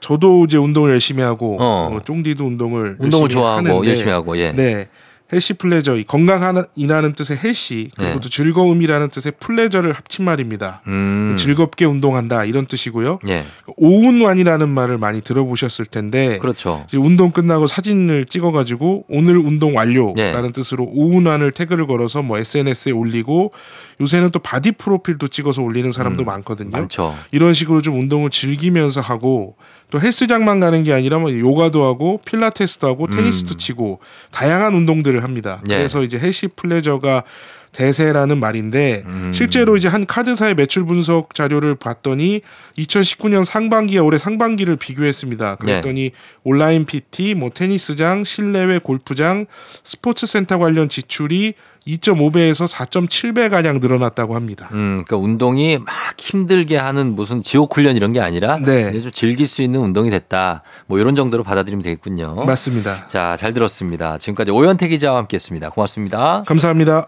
[0.00, 1.90] 저도 이제 운동을 열심히 하고 어.
[1.92, 4.52] 어, 쫑디도 운동을 운동을 좋아하고 열심히 하고 예.
[4.52, 4.88] 네.
[5.32, 8.20] healthy pleasure 이 건강이라는 뜻의 healthy 그리고 네.
[8.20, 10.82] 또 즐거움이라는 뜻의 pleasure를 합친 말입니다.
[10.86, 11.34] 음.
[11.38, 13.20] 즐겁게 운동한다 이런 뜻이고요.
[13.28, 13.46] 예.
[13.76, 16.86] 오운완이라는 말을 많이 들어보셨을 텐데 그렇죠.
[16.94, 20.52] 운동 끝나고 사진을 찍어가지고 오늘 운동 완료라는 예.
[20.52, 23.52] 뜻으로 오운완을 태그를 걸어서 뭐 SNS에 올리고
[24.00, 26.70] 요새는 또 바디 프로필도 찍어서 올리는 사람도 음, 많거든요.
[26.70, 27.16] 많죠.
[27.30, 29.56] 이런 식으로 좀 운동을 즐기면서 하고
[29.92, 35.60] 또 헬스장만 가는 게 아니라 뭐 요가도 하고 필라테스도 하고 테니스도 치고 다양한 운동들을 합니다.
[35.64, 35.70] 음.
[35.70, 35.76] 예.
[35.76, 37.24] 그래서 이제 healthy pleasure가
[37.72, 39.32] 대세라는 말인데 음.
[39.34, 42.40] 실제로 이제 한 카드사의 매출 분석 자료를 봤더니
[42.78, 45.56] 2019년 상반기와 올해 상반기를 비교했습니다.
[45.56, 46.12] 그랬더니
[46.42, 49.44] 온라인 PT, 뭐 테니스장, 실내외 골프장,
[49.84, 51.52] 스포츠 센터 관련 지출이
[51.86, 54.68] 2.5배에서 4.7배 가량 늘어났다고 합니다.
[54.72, 58.90] 음, 그러니까 운동이 막 힘들게 하는 무슨 지옥 훈련 이런 게 아니라 네.
[58.90, 60.62] 이제 좀 즐길 수 있는 운동이 됐다.
[60.86, 62.44] 뭐 이런 정도로 받아들이면 되겠군요.
[62.44, 63.08] 맞습니다.
[63.08, 64.18] 자, 잘 들었습니다.
[64.18, 65.70] 지금까지 오현태 기자와 함께했습니다.
[65.70, 66.42] 고맙습니다.
[66.46, 67.06] 감사합니다.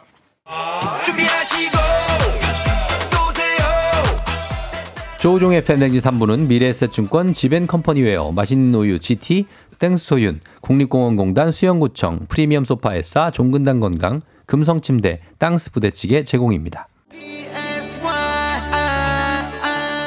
[5.18, 9.47] 조우종의 팬댕지 3부는 미래에셋증권 지벤컴퍼니웨어 맛있는 우유 GT
[9.79, 16.88] 땡스소윤 국립공원공단 수영구청 프리미엄 소파에싸 종근당 건강 금성침대 땅스 부대찌개 제공입니다.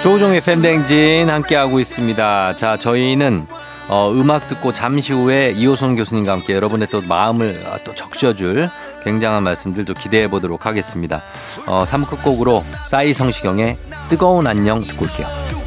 [0.04, 2.56] 조우종의 팬댕진 함께하고 있습니다.
[2.56, 3.48] 자, 저희는
[3.90, 8.70] 어, 음악 듣고 잠시 후에 이호선 교수님과 함께 여러분의 또 마음을 어, 또 적셔줄
[9.04, 11.22] 굉장한 말씀들 도 기대해 보도록 하겠습니다.
[11.66, 13.78] 어, 3부 끝곡으로 싸이 성시경의
[14.10, 15.67] 뜨거운 안녕 듣고 올게요.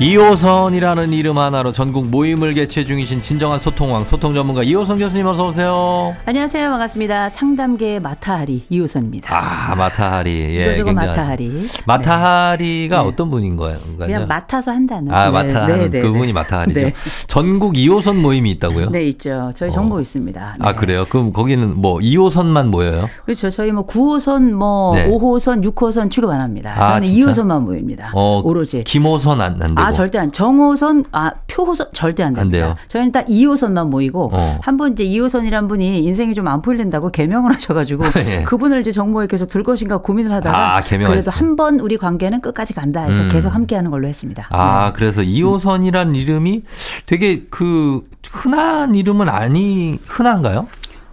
[0.00, 6.14] 이호선이라는 이름 하나로 전국 모임을 개최 중이신 진정한 소통왕 소통 전문가 이호선 교수님 어서 오세요.
[6.24, 6.70] 안녕하세요.
[6.70, 7.28] 반갑습니다.
[7.30, 9.28] 상담계 마타하리 이호선입니다.
[9.36, 11.68] 아 마타하리 예, 굉장히- 마타하리.
[11.84, 13.08] 마타하리가 네.
[13.08, 13.78] 어떤 분인 거예요?
[13.98, 15.12] 그냥 맡아서 한다는.
[15.12, 16.32] 아 네, 마타하는 네, 네, 그분이 네.
[16.32, 16.80] 마타하리죠.
[16.80, 16.94] 네.
[17.26, 18.90] 전국 이호선 모임이 있다고요?
[18.90, 19.50] 네, 있죠.
[19.56, 20.54] 저희 정보 있습니다.
[20.60, 20.76] 아 네.
[20.76, 21.06] 그래요?
[21.08, 23.08] 그럼 거기는 뭐 2호선만 모여요?
[23.24, 23.50] 그렇죠.
[23.50, 25.08] 저희 뭐 9호선, 뭐 네.
[25.08, 26.72] 5호선, 6호선 취급 안 합니다.
[26.76, 27.32] 아, 저는 진짜?
[27.42, 28.10] 2호선만 모입니다.
[28.14, 28.84] 어, 오로지.
[28.84, 29.87] 김호선 안, 안 되고.
[29.88, 30.30] 아, 절대 안.
[30.32, 32.66] 정호선, 아, 표호선 절대 안 됩니다.
[32.66, 32.76] 안 돼요?
[32.88, 34.58] 저희는 딱 2호선만 모이고 어.
[34.62, 38.42] 한번 이제 2호선이란 분이 인생이 좀 안 풀린다고 개명을 하셔가지고 예.
[38.44, 40.82] 그분을 이제 정모에 계속 둘 것인가 고민을 하다가 아.
[40.82, 43.28] 그래도 한 번 우리 관계는 끝까지 간다 해서 음.
[43.32, 44.46] 계속 함께하는 걸로 했습니다.
[44.50, 46.62] 아, 그래서 2호선이란 이름이
[47.06, 50.68] 되게 그 흔한 이름은 아니 흔한가요?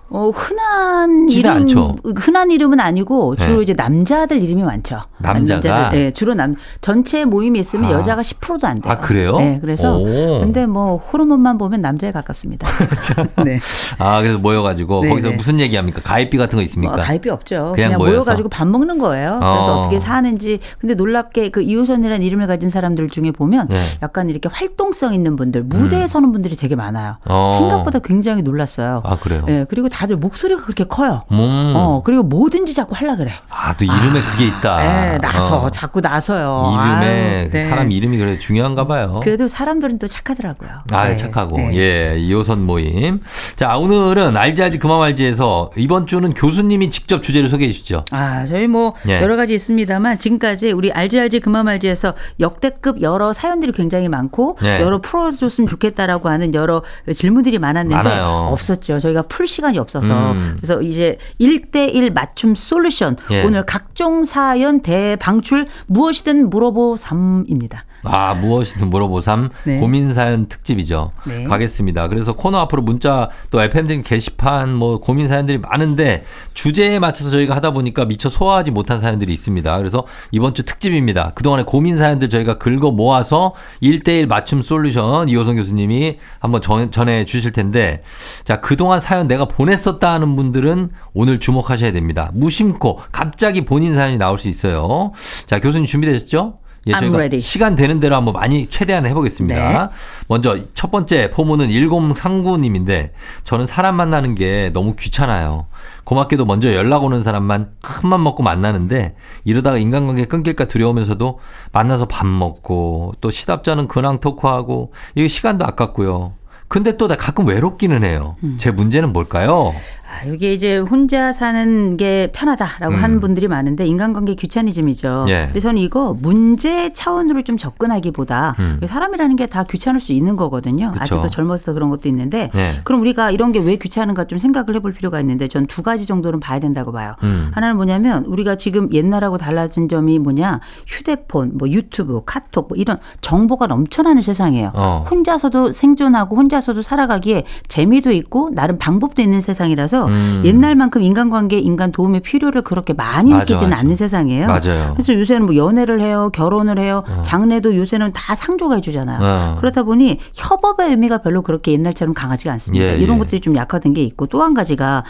[0.09, 1.95] 어, 흔한 이름, 않죠.
[2.15, 3.63] 흔한 이름은 아니고 주로 네.
[3.63, 5.01] 이제 남자들 이름이 많죠.
[5.17, 5.79] 남자가?
[5.79, 7.93] 남자들, 예, 주로 남, 전체 모임이 있으면 아.
[7.93, 8.93] 여자가 10%도 안 돼요.
[8.93, 9.37] 아, 그래요?
[9.37, 9.97] 네, 그래서.
[9.97, 10.41] 오.
[10.41, 12.67] 근데 뭐 호르몬만 보면 남자에 가깝습니다.
[13.43, 13.57] 네.
[13.97, 15.35] 아, 그래서 모여가지고 네, 거기서 네.
[15.35, 16.01] 무슨 얘기합니까?
[16.01, 16.95] 가입비 같은 거 있습니까?
[16.95, 17.73] 뭐 가입이 없죠.
[17.75, 17.97] 그냥?
[17.97, 19.39] 모여가지고 밥 먹는 거예요.
[19.39, 19.79] 그래서 어.
[19.79, 19.83] 어.
[19.83, 20.59] 떻게 사는지.
[20.79, 23.79] 근데 놀랍게 그 이호선이라는 이름을 가진 사람들 중에 보면 네.
[24.03, 26.07] 약간 이렇게 활동성 있는 분들, 무대에 음.
[26.07, 27.17] 서는 분들이 되게 많아요.
[27.25, 27.55] 어.
[27.57, 29.01] 생각보다 굉장히 놀랐어요.
[29.03, 29.45] 아, 그래요?
[29.47, 31.23] 예, 그리고 다들 목소리가 그렇게 커요.
[31.31, 31.37] 음.
[31.73, 33.31] 어, 그리고 뭐든지 자꾸 하려 그래.
[33.49, 35.13] 아, 또 이름에 그게 있다.
[35.13, 35.69] 예, 나서 어.
[35.71, 36.73] 자꾸 나서요.
[36.73, 37.69] 이름에 아유, 그 네.
[37.69, 39.21] 사람 이름이 그래 중요한가 봐요.
[39.23, 40.69] 그래도 사람들은 또 착하더라고요.
[40.91, 41.55] 아, 네, 착하고.
[41.57, 41.75] 네.
[41.75, 43.21] 예, 2호선 모임.
[43.55, 48.03] 자, 오늘은 알지 알지 그만 알지에서 이번 주는 교수님이 직접 주제를 소개해 주시죠.
[48.11, 49.21] 아, 저희 뭐 예.
[49.21, 54.81] 여러 가지 있습니다만 지금까지 우리 알지 알지 그만 알지에서 역대급 여러 사연들이 굉장히 많고 예.
[54.81, 56.81] 여러 풀어줬으면 좋겠다라고 하는 여러
[57.13, 58.49] 질문들이 많았는데 많아요.
[58.51, 58.99] 없었죠.
[58.99, 60.53] 저희가 풀 시간이 없 어서 음.
[60.57, 63.43] 그래서 이제 1대1 맞춤 솔루션 예.
[63.43, 67.86] 오늘 각종 사연 대방출 무엇이든 물어보 삼입니다.
[68.05, 69.77] 아, 무엇이든 물어보삼 네.
[69.77, 71.11] 고민 사연 특집이죠.
[71.25, 71.43] 네.
[71.43, 72.07] 가겠습니다.
[72.07, 77.71] 그래서 코너 앞으로 문자 또 FM등 게시판 뭐 고민 사연들이 많은데 주제에 맞춰서 저희가 하다
[77.71, 79.77] 보니까 미처 소화하지 못한 사연들이 있습니다.
[79.77, 81.31] 그래서 이번 주 특집입니다.
[81.35, 87.51] 그동안의 고민 사연들 저희가 긁어 모아서 1대1 맞춤 솔루션 이호성 교수님이 한번 전, 전해 주실
[87.51, 88.01] 텐데
[88.43, 92.31] 자, 그동안 사연 내가 보냈었다 하는 분들은 오늘 주목하셔야 됩니다.
[92.33, 95.11] 무심코 갑자기 본인 사연이 나올 수 있어요.
[95.45, 96.57] 자, 교수님 준비되셨죠?
[96.88, 97.39] 예, I'm 저희가 ready.
[97.39, 99.88] 시간 되는 대로 한번 많이 최대한 해보겠습니다.
[99.88, 99.95] 네.
[100.27, 103.11] 먼저 첫 번째 포문은 1039님인데
[103.43, 105.65] 저는 사람 만나는 게 너무 귀찮아요.
[106.03, 111.39] 고맙게도 먼저 연락 오는 사람만 큰맘 먹고 만나는데 이러다가 인간관계 끊길까 두려우면서도
[111.71, 116.33] 만나서 밥 먹고 또 시답잖은 근황 토크하고 이게 시간도 아깝고요.
[116.67, 118.36] 근데 또 나 가끔 외롭기는 해요.
[118.43, 118.57] 음.
[118.59, 119.73] 제 문제는 뭘까요?
[120.22, 123.03] 아, 이게 이제 혼자 사는 게 편하다라고 음.
[123.03, 125.26] 하는 분들이 많은데 인간관계 귀차니즘이죠.
[125.30, 125.47] 예.
[125.49, 128.80] 그래서 저는 이거 문제 차원으로 좀 접근하기보다 음.
[128.86, 130.89] 사람이라는 게 다 귀찮을 수 있는 거거든요.
[130.91, 131.01] 그쵸.
[131.03, 132.80] 아직도 젊어서 그런 것도 있는데 예.
[132.84, 136.39] 그럼 우리가 이런 게 왜 귀찮은가 좀 생각을 해볼 필요가 있는데 전 두 가지 정도는
[136.39, 137.16] 봐야 된다고 봐요.
[137.24, 137.49] 음.
[137.53, 143.68] 하나는 뭐냐면 우리가 지금 옛날하고 달라진 점이 뭐냐 휴대폰, 뭐 유튜브, 카톡 뭐 이런 정보가
[143.68, 144.72] 넘쳐나는 세상이에요.
[144.74, 145.05] 어.
[145.09, 150.41] 혼자서도 생존하고 혼자서도 살아가기에 재미도 있고 나름 방법도 있는 세상이라서 음.
[150.45, 153.81] 옛날만큼 인간관계, 인간 도움의 필요를 그렇게 많이 맞아, 느끼지는 맞아.
[153.81, 154.47] 않는 세상이에요.
[154.47, 154.93] 맞아요.
[154.93, 159.19] 그래서 요새는 뭐 연애를 해요, 결혼을 해요, 장례도 요새는 다 상조가 해주잖아요.
[159.21, 159.57] 어.
[159.59, 162.85] 그렇다 보니 협업의 의미가 별로 그렇게 옛날처럼 강하지가 않습니다.
[162.85, 163.19] 예, 이런 예.
[163.19, 165.03] 것들이 좀 약화된 게 있고 또 한 가지가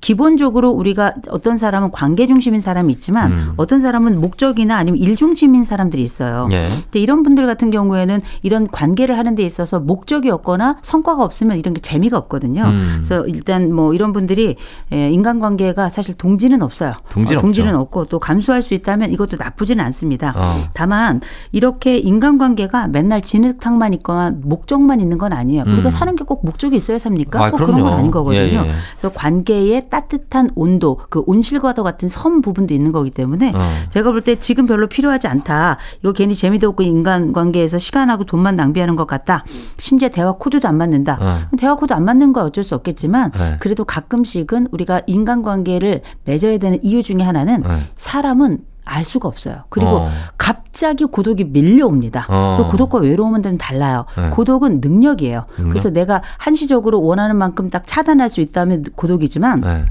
[0.00, 3.52] 기본적으로 우리가 어떤 사람은 관계 중심인 사람이 있지만 음.
[3.56, 6.48] 어떤 사람은 목적이나 아니면 일 중심인 사람들이 있어요.
[6.52, 6.68] 예.
[6.82, 11.72] 근데 이런 분들 같은 경우에는 이런 관계를 하는 데 있어서 목적이 없거나 성과가 없으면 이런
[11.74, 12.62] 게 재미가 없거든요.
[12.64, 12.92] 음.
[12.96, 14.56] 그래서 일단 뭐 이런 분들이
[14.92, 16.92] 예, 인간관계가 사실 동지는 없어요.
[17.10, 17.74] 동지는 어, 동지는.
[17.76, 20.34] 없고 또 감수할 수 있다면 이것도 나쁘지는 않습니다.
[20.36, 20.64] 어.
[20.74, 21.20] 다만
[21.52, 25.64] 이렇게 인간관계가 맨날 진흙탕만 있거나 목적만 있는 건 아니에요.
[25.66, 25.72] 음.
[25.74, 27.40] 우리가 사는 게 꼭 목적이 있어야 삽니까?
[27.44, 27.98] 아, 꼭 그런 건 그럼요.
[27.98, 28.40] 아닌 거거든요.
[28.40, 28.72] 예, 예.
[28.98, 33.68] 그래서 관계의 따뜻한 온도, 그 온실과도 같은 섬 부분도 있는 거기 때문에 어.
[33.90, 35.78] 제가 볼 때 지금 별로 필요하지 않다.
[36.00, 39.44] 이거 괜히 재미도 없고 인간 관계에서 시간하고 돈만 낭비하는 것 같다.
[39.78, 41.18] 심지어 대화 코드도 안 맞는다.
[41.20, 41.56] 어.
[41.58, 43.56] 대화 코드 안 맞는 건 어쩔 수 없겠지만 네.
[43.60, 47.82] 그래도 가끔씩은 우리가 인간 관계를 맺어야 되는 이유 중에 하나는 네.
[47.94, 49.64] 사람은 알 수가 없어요.
[49.68, 50.10] 그리고 어.
[50.38, 52.26] 갑자기 고독이 밀려옵니다.
[52.28, 52.56] 어.
[52.58, 54.06] 그 고독과 외로움은 좀 달라요.
[54.16, 54.30] 네.
[54.30, 55.44] 고독은 능력이에요.
[55.56, 55.68] 능력?
[55.70, 59.84] 그래서 내가 한시적으로 원하는 만큼 딱 차단할 수 있다면 고독이지만 네.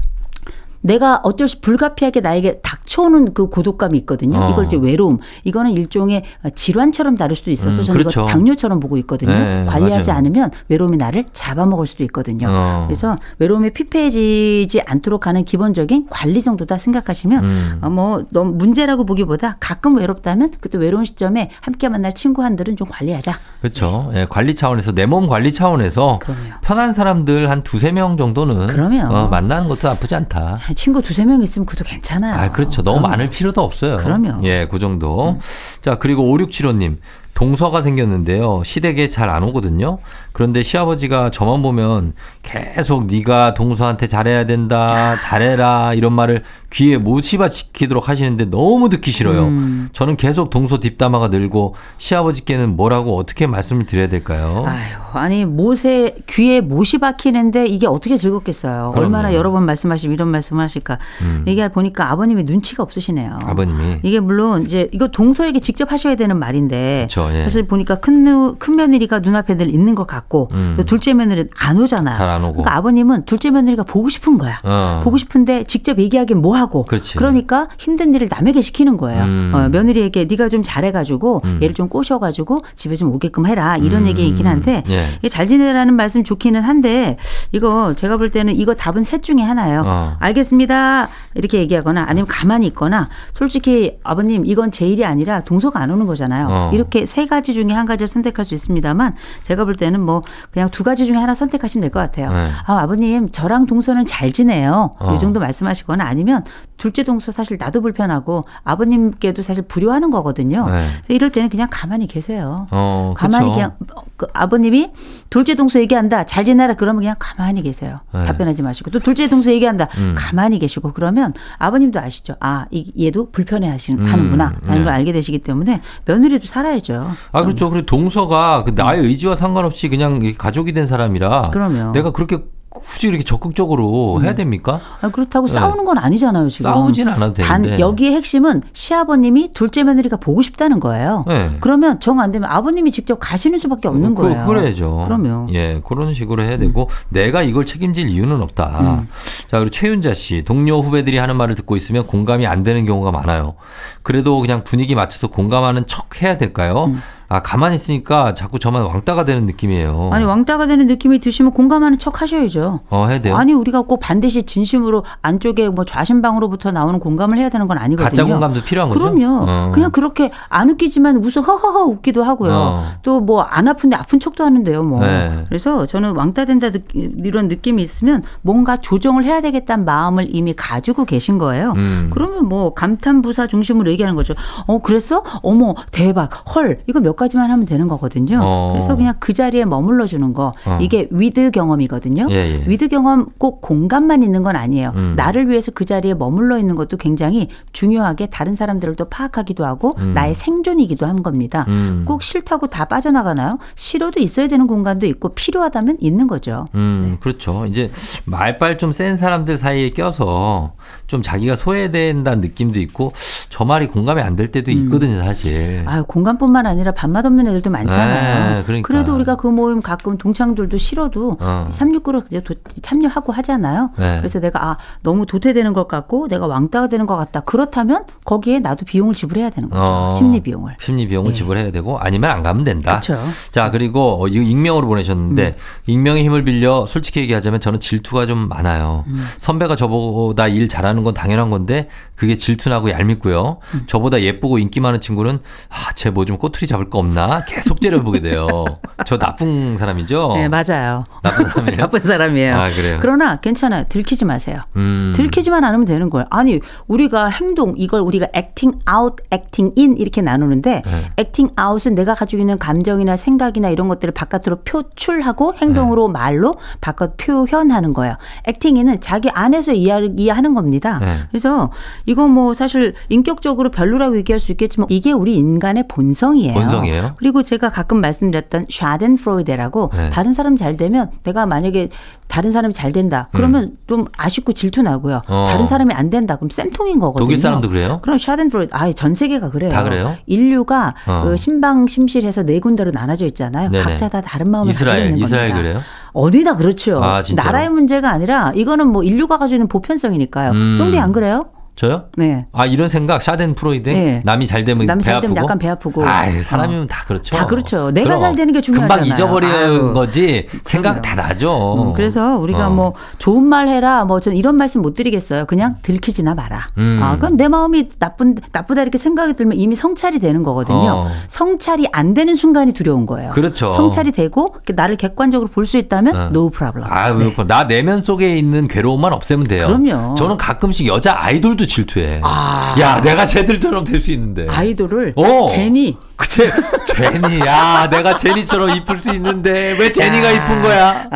[0.82, 4.38] 내가 어쩔 수 불가피하게 나에게 닥쳐오는 그 고독감이 있거든요.
[4.38, 4.50] 어.
[4.50, 5.18] 이걸 이제 외로움.
[5.44, 6.22] 이거는 일종의
[6.54, 8.20] 질환처럼 다룰 수도 있어서 음, 저는 그렇죠.
[8.20, 9.32] 이거 당뇨처럼 보고 있거든요.
[9.32, 10.18] 네, 관리하지 맞아요.
[10.18, 12.46] 않으면 외로움이 나를 잡아먹을 수도 있거든요.
[12.48, 12.84] 어.
[12.86, 17.78] 그래서 외로움에 피폐해지지 않도록 하는 기본적인 관리 정도다 생각하시면 음.
[17.82, 22.86] 어, 뭐 너무 문제라고 보기보다 가끔 외롭다면 그때 외로운 시점에 함께 만날 친구 한들은 좀
[22.88, 23.38] 관리하자.
[23.60, 24.10] 그렇죠.
[24.14, 26.18] 예, 관리 차원에서 내 몸 관리 차원에서
[26.62, 29.14] 편한 사람들 한 두세 명 정도는 그럼요.
[29.14, 30.56] 어, 만나는 것도 나쁘지 않다.
[30.66, 32.34] 자, 친구 두세 명 있으면 그것도 괜찮아요.
[32.34, 32.82] 아, 그렇죠.
[32.82, 33.08] 너무 그럼요.
[33.08, 33.98] 많을 필요도 없어요.
[33.98, 34.40] 그럼요.
[34.42, 35.38] 예, 그 정도.
[35.80, 36.96] 자, 그리고 5675님.
[37.36, 38.62] 동서가 생겼는데요.
[38.64, 39.98] 시댁에 잘 안 오거든요.
[40.32, 42.12] 그런데 시아버지가 저만 보면
[42.42, 49.10] 계속 네가 동서한테 잘해야 된다, 잘해라 이런 말을 귀에 못 씹어 지키도록 하시는데 너무 듣기
[49.10, 49.46] 싫어요.
[49.46, 49.88] 음.
[49.92, 54.64] 저는 계속 동서 뒷담화가 늘고 시아버지께는 뭐라고 어떻게 말씀을 드려야 될까요?
[54.66, 58.92] 아유, 아니 못에 귀에 못이 박히는데 이게 어떻게 즐겁겠어요.
[58.92, 59.00] 그럼요.
[59.06, 60.98] 얼마나 여러 번 말씀하시면 이런 말씀을 하실까.
[61.22, 61.44] 음.
[61.46, 63.38] 이게 보니까 아버님이 눈치가 없으시네요.
[63.44, 67.42] 아버님이 이게 물론 이제 이거 동서에게 직접 하셔야 되는 말인데 그렇죠, 예.
[67.42, 70.74] 사실 보니까 큰, 누, 큰 며느리가 눈앞에 늘 있는 것 같고 음.
[70.76, 72.16] 또 둘째 며느리는 안 오잖아요.
[72.16, 72.54] 잘 안 오고.
[72.62, 74.60] 그러니까 아버님은 둘째 며느리가 보고 싶은 거야.
[74.64, 75.00] 어.
[75.04, 76.84] 보고 싶은데 직접 얘기하기엔 뭐 하고.
[76.84, 77.18] 그렇지.
[77.18, 79.24] 러니까 힘든 일을 남에게 시키는 거예요.
[79.24, 79.52] 음.
[79.54, 81.58] 어, 며느리에게 네가 좀 잘해가지고 음.
[81.62, 84.06] 얘를 좀 꼬셔가지고 집에 좀 오게끔 해라 이런 음.
[84.08, 85.28] 얘기이긴 한데 예.
[85.28, 87.16] 잘 지내라는 말씀 좋기는 한데
[87.52, 89.82] 이거 제가 볼 때는 이거 답은 셋 중에 하나예요.
[89.86, 90.16] 어.
[90.20, 96.06] 알겠습니다 이렇게 얘기하거나 아니면 가만히 있거나 솔직히 아버님 이건 제 일이 아니라 동서가 안 오는
[96.06, 96.46] 거잖아요.
[96.50, 96.70] 어.
[96.74, 100.84] 이렇게 세 가지 중에 한 가지를 선택할 수 있습니다만 제가 볼 때는 뭐 그냥 두
[100.84, 102.30] 가지 중에 하나 선택하시면 될 것 같아요.
[102.30, 102.50] 네.
[102.66, 104.90] 아 아버님 저랑 동서는 잘 지내요.
[104.98, 105.14] 어.
[105.14, 106.44] 이 정도 말씀하시거나 아니면
[106.76, 110.68] 둘째 동서 사실 나도 불편하고 아버님께도 사실 불효하는 거거든요.
[110.68, 110.88] 네.
[111.08, 112.66] 이럴 때는 그냥 가만히 계세요.
[112.70, 113.54] 어, 가만히 그쵸.
[113.54, 114.90] 그냥 어, 그 아버님이
[115.30, 118.00] 둘째 동서 얘기한다 잘 지내라 그러면 그냥 가만히 계세요.
[118.12, 118.24] 네.
[118.24, 120.14] 답변하지 마시고 또 둘째 동서 얘기한다 음.
[120.16, 122.34] 가만히 계시고 그러면 아버님도 아시죠.
[122.40, 124.84] 아 이, 얘도 불편해 하시는 음, 하는구나 라는 네.
[124.84, 127.10] 걸 알게 되시기 때문에 며느리도 살아야죠.
[127.32, 127.70] 아, 그렇죠.
[127.70, 131.92] 그리고 동서가 그 나의 의지와 상관없이 그냥 가족이 된 사람이라 그럼요.
[131.92, 132.38] 내가 그렇게
[132.68, 134.80] 굳이 이렇게 적극적으로 해야 됩니까?
[135.00, 135.52] 아, 그렇다고 네.
[135.54, 136.70] 싸우는 건 아니잖아요, 지금.
[136.70, 137.80] 싸우진 않아도 단 되는데.
[137.82, 141.24] 여기의 핵심은 시아버님이 둘째 며느리가 보고 싶다는 거예요.
[141.26, 141.56] 네.
[141.60, 144.46] 그러면 정 안 되면 아버님이 직접 가시는 수밖에 없는 그, 거예요.
[144.46, 145.04] 그래야죠.
[145.06, 145.46] 그럼요.
[145.52, 148.80] 예, 그런 식으로 해야 되고 내가 이걸 책임질 이유는 없다.
[148.80, 149.08] 음.
[149.50, 153.54] 자, 그리고 최윤자 씨, 동료 후배들이 하는 말을 듣고 있으면 공감이 안 되는 경우가 많아요.
[154.02, 156.92] 그래도 그냥 분위기 맞춰서 공감하는 척 해야 될까요?
[157.28, 160.08] 아, 가만히 있으니까 자꾸 저만 왕따가 되는 느낌이에요.
[160.08, 160.12] 음.
[160.12, 162.80] 아니 왕따가 되는 느낌이 드시면 공감하는 척 하셔야죠.
[162.88, 163.36] 어, 해야 돼요.
[163.36, 168.08] 아니 우리가 꼭 반드시 진심으로 안쪽에 뭐 좌심방으로부터 나오는 공감을 해야 되는 건 아니거든요.
[168.08, 169.00] 가짜 공감도 필요한 거죠?
[169.00, 169.44] 그럼요.
[169.48, 169.72] 어.
[169.74, 172.52] 그냥 그렇게 안 웃기지만 웃어 허허허 웃기도 하고요.
[172.52, 172.86] 어.
[173.02, 174.82] 또뭐 안 아픈데 아픈 척도 하는데요.
[174.84, 175.00] 뭐.
[175.00, 175.44] 네.
[175.48, 181.04] 그래서 저는 왕따 된다 느- 이런 느낌이 있으면 뭔가 조정을 해야 되겠다는 마음을 이미 가지고
[181.04, 181.72] 계신 거예요.
[181.76, 182.10] 음.
[182.12, 184.34] 그러면 뭐 감탄 부사 중심으로 얘기하는 거죠.
[184.66, 185.24] 어 그랬어?
[185.42, 188.40] 어머 대박 헐 이거 몇 가지만 하면 되는 거거든요.
[188.42, 188.70] 어.
[188.72, 190.78] 그래서 그냥 그 자리에 머물러 주는 거 어.
[190.80, 192.26] 이게 with 경험이거든요.
[192.30, 192.64] 예, 예.
[192.66, 194.92] with 경험 꼭 공간만 있는 건 아니에요.
[194.96, 195.14] 음.
[195.16, 200.14] 나를 위해서 그 자리에 머물러 있는 것도 굉장히 중요하게 다른 사람들을 또 파악하기도 하고 음.
[200.14, 201.64] 나의 생존이기도 한 겁니다.
[201.68, 202.04] 음.
[202.06, 203.58] 꼭 싫다고 다 빠져나가나요?
[203.74, 206.66] 싫어도 있어야 되는 공간도 있고 필요하다면 있는 거죠.
[206.74, 207.16] 음, 네.
[207.20, 207.66] 그렇죠.
[207.66, 207.90] 이제
[208.26, 210.72] 말빨 좀 센 사람들 사이에 껴서
[211.06, 213.12] 좀 자기가 소외된다는 느낌도 있고
[213.50, 215.82] 저 말이 공감이 안 될 때도 있거든요, 사실.
[215.84, 215.88] 음.
[215.88, 218.56] 아유, 공간뿐만 아니라 밥맛 없는 애들도 많잖아요.
[218.56, 218.92] 네, 그러니까.
[218.92, 221.66] 래도 우리가 그 모임 가끔 동창들도 싫어도 어.
[221.70, 223.90] 369로 이제 도- 참여하고 하잖아요.
[223.96, 224.16] 네.
[224.18, 227.40] 그래서 내가 아 너무 도태되는 것 같고 내가 왕따가 되는 것 같다.
[227.40, 229.82] 그렇다면 거기에 나도 비용을 지불해야 되는 거죠.
[229.82, 230.76] 어, 심리 비용을.
[230.80, 233.00] 심리 비용을 지불해야 되고 아니면 안 가면 된다.
[233.00, 233.22] 그렇죠.
[233.52, 235.52] 자, 그리고 어, 이거 익명으로 보내셨는데 음.
[235.86, 239.04] 익명의 힘을 빌려 솔직히 얘기하자면 저는 질투가 좀 많아요.
[239.06, 239.24] 음.
[239.38, 243.58] 선배가 저보다 일 잘하는 건 당연한 건데 그게 질투나고 얄밉고요.
[243.74, 243.82] 음.
[243.86, 245.38] 저보다 예쁘고 인기 많은 친구는
[245.70, 247.44] 아, 쟤 뭐 좀 꼬투리 잡을 거 없나?
[247.46, 248.64] 계속 째려보게 돼요.
[249.04, 250.34] 저 나쁜 사람이죠?
[250.36, 251.04] 네, 맞아요.
[251.22, 251.76] 나쁜 사람이에요?
[251.76, 252.56] 나쁜 사람이에요.
[252.56, 252.98] 아, 그래요?
[253.00, 253.84] 그러나 괜찮아요.
[253.88, 254.58] 들키지 마세요.
[254.76, 255.12] 음.
[255.16, 256.26] 들키지만 않으면 되는 거예요.
[256.30, 261.10] 아니, 우리가 행동, 이걸 우리가 acting out, acting in 이렇게 나누는데 네.
[261.18, 265.58] acting out은 내가 가지고 있는 감정이나 생각이나 이런 것들을 바깥으로 표출하고 네.
[265.62, 268.16] 행동으로 말로 바깥 표현하는 거예요.
[268.48, 270.98] acting in은 자기 안에서 이해, 이해하는 겁니다.
[271.00, 271.18] 네.
[271.28, 271.70] 그래서
[272.06, 276.54] 이거 뭐 사실 인격적으로 별로라고 얘기할 수 있겠지만 이게 우리 인간의 본성이에요.
[276.54, 277.14] 본성 이에요?
[277.16, 280.10] 그리고 제가 가끔 말씀드렸던 Schadenfreude라고 네.
[280.10, 281.88] 다른 사람 잘 되면 내가 만약에
[282.28, 283.28] 다른 사람이 잘 된다.
[283.32, 285.22] 그러면 좀 아쉽고 질투 나고요.
[285.28, 285.32] 음.
[285.32, 285.46] 어.
[285.48, 286.36] 다른 사람이 안 된다.
[286.36, 287.24] 그럼 쌤통인 거거든요.
[287.24, 288.00] 독일 사람도 그래요?
[288.02, 289.70] 그럼 Schadenfreude 아예 전 세계가 그래요.
[289.70, 290.16] 다 그래요?
[290.26, 291.22] 인류가 어.
[291.24, 293.70] 그 심방 심실해서 네 군데로 나눠져 있잖아요.
[293.70, 293.84] 네네.
[293.84, 295.68] 각자 다 다른 마음을 이스라엘, 가지고 있는 이스라엘 겁니다.
[295.68, 295.82] 그래요?
[296.12, 297.02] 어디 다 그렇죠.
[297.02, 297.22] 아?
[297.34, 300.50] 나라의 문제가 아니라 이거는 뭐 인류가 가지고 있는 보편성이니까요.
[300.52, 300.76] 음.
[300.78, 301.44] 쫑디 안 그래요?
[301.76, 302.04] 저요?
[302.16, 302.46] 네.
[302.52, 304.22] 아 이런 생각 Schadenfreude 네.
[304.24, 306.04] 남이 잘 되면 남이 배 잘 되면 아프고 약간 배 아프고.
[306.06, 307.36] 아 사람이면 다 그렇죠.
[307.36, 307.90] 다 그렇죠.
[307.92, 308.20] 내가 그럼.
[308.20, 309.00] 잘 되는 게 중요하잖아요.
[309.02, 309.92] 금방 잊어버리는 아유.
[309.92, 311.74] 거지 생각 다 나죠.
[311.74, 312.70] 음, 그래서 우리가 어.
[312.70, 315.44] 뭐 좋은 말 해라 뭐 전 이런 말씀 못 드리겠어요.
[315.44, 316.66] 그냥 들키지나 마라.
[316.78, 316.98] 음.
[317.02, 320.78] 아, 그럼 내 마음이 나쁜 나쁘다 이렇게 생각이 들면 이미 성찰이 되는 거거든요.
[320.78, 321.10] 어.
[321.28, 323.30] 성찰이 안 되는 순간이 두려운 거예요.
[323.30, 323.70] 그렇죠.
[323.72, 326.20] 성찰이 되고 나를 객관적으로 볼 수 있다면 어.
[326.28, 326.88] no problem.
[326.90, 327.34] 아, 네.
[327.46, 329.66] 나 내면 속에 있는 괴로움만 없애면 돼요.
[329.66, 330.14] 그럼요.
[330.14, 332.20] 저는 가끔씩 여자 아이돌도 질투해.
[332.22, 332.74] 아.
[332.80, 334.46] 야, 내가 쟤들처럼 될 수 있는데.
[334.48, 335.46] 아이돌을 어.
[335.48, 336.50] 제니 그제
[336.86, 341.08] 제니, 야, 내가 제니처럼 이쁠 수 있는데 왜 제니가 이쁜 거야?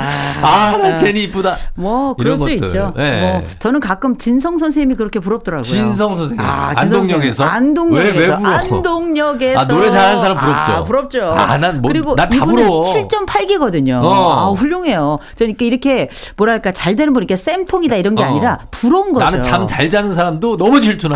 [0.42, 1.56] 아, 나 제니 이쁘다.
[1.74, 2.54] 뭐 그럴 수 것들.
[2.66, 2.92] 있죠.
[2.96, 3.20] 네.
[3.20, 5.62] 뭐 저는 가끔 진성 선생님이 그렇게 부럽더라고요.
[5.62, 6.44] 진성 선생님.
[6.44, 7.44] 아, 안동역에서?
[7.44, 8.18] 안동역에서.
[8.18, 8.54] 왜, 왜 부러워?
[8.56, 9.60] 안동역에서.
[9.60, 10.72] 아, 노래 잘하는 사람 부럽죠?
[10.72, 11.32] 아, 부럽죠.
[11.34, 12.84] 아, 난 뭐- 그리고 이분은 부러워.
[12.84, 14.00] 7.8기거든요.
[14.02, 14.48] 어.
[14.50, 15.18] 아, 훌륭해요.
[15.36, 18.26] 저는 이렇게, 이렇게 뭐랄까 잘 되는 분 이렇게 쌤통이다 이런 게 어.
[18.26, 19.24] 아니라 부러운 거죠.
[19.24, 21.14] 나는 잠 잘 자는 사람도 너무 질투나.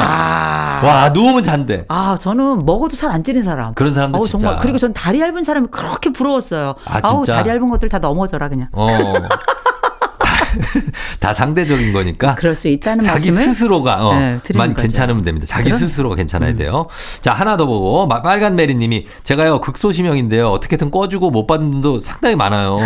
[0.82, 1.85] 와, 누우면 잔대.
[1.89, 3.73] 아, 저는 먹어도 살 안 찌는 사람.
[3.74, 4.38] 그런 사람들 어우, 진짜.
[4.48, 4.62] 정말.
[4.62, 6.74] 그리고 전 다리 얇은 사람이 그렇게 부러웠어요.
[6.84, 7.36] 아, 아우, 진짜?
[7.38, 8.68] 다리 얇은 것들 다 넘어져라 그냥.
[8.72, 8.88] 어.
[11.20, 12.34] 다 상대적인 거니까.
[12.34, 14.74] 그럴 수 있다는 자기 스스로가 어, 네, 만.
[14.74, 15.46] 괜찮으면 됩니다.
[15.46, 15.78] 자기 그럼- 음.
[15.86, 16.86] 스스로가 괜찮아야 돼요.
[17.20, 20.48] 자 하나 더 보고 마- 빨간 메리님이 제가요 극소심형인데요.
[20.50, 22.78] 어떻게든 꺼주고 못 받는 분도 상당히 많아요.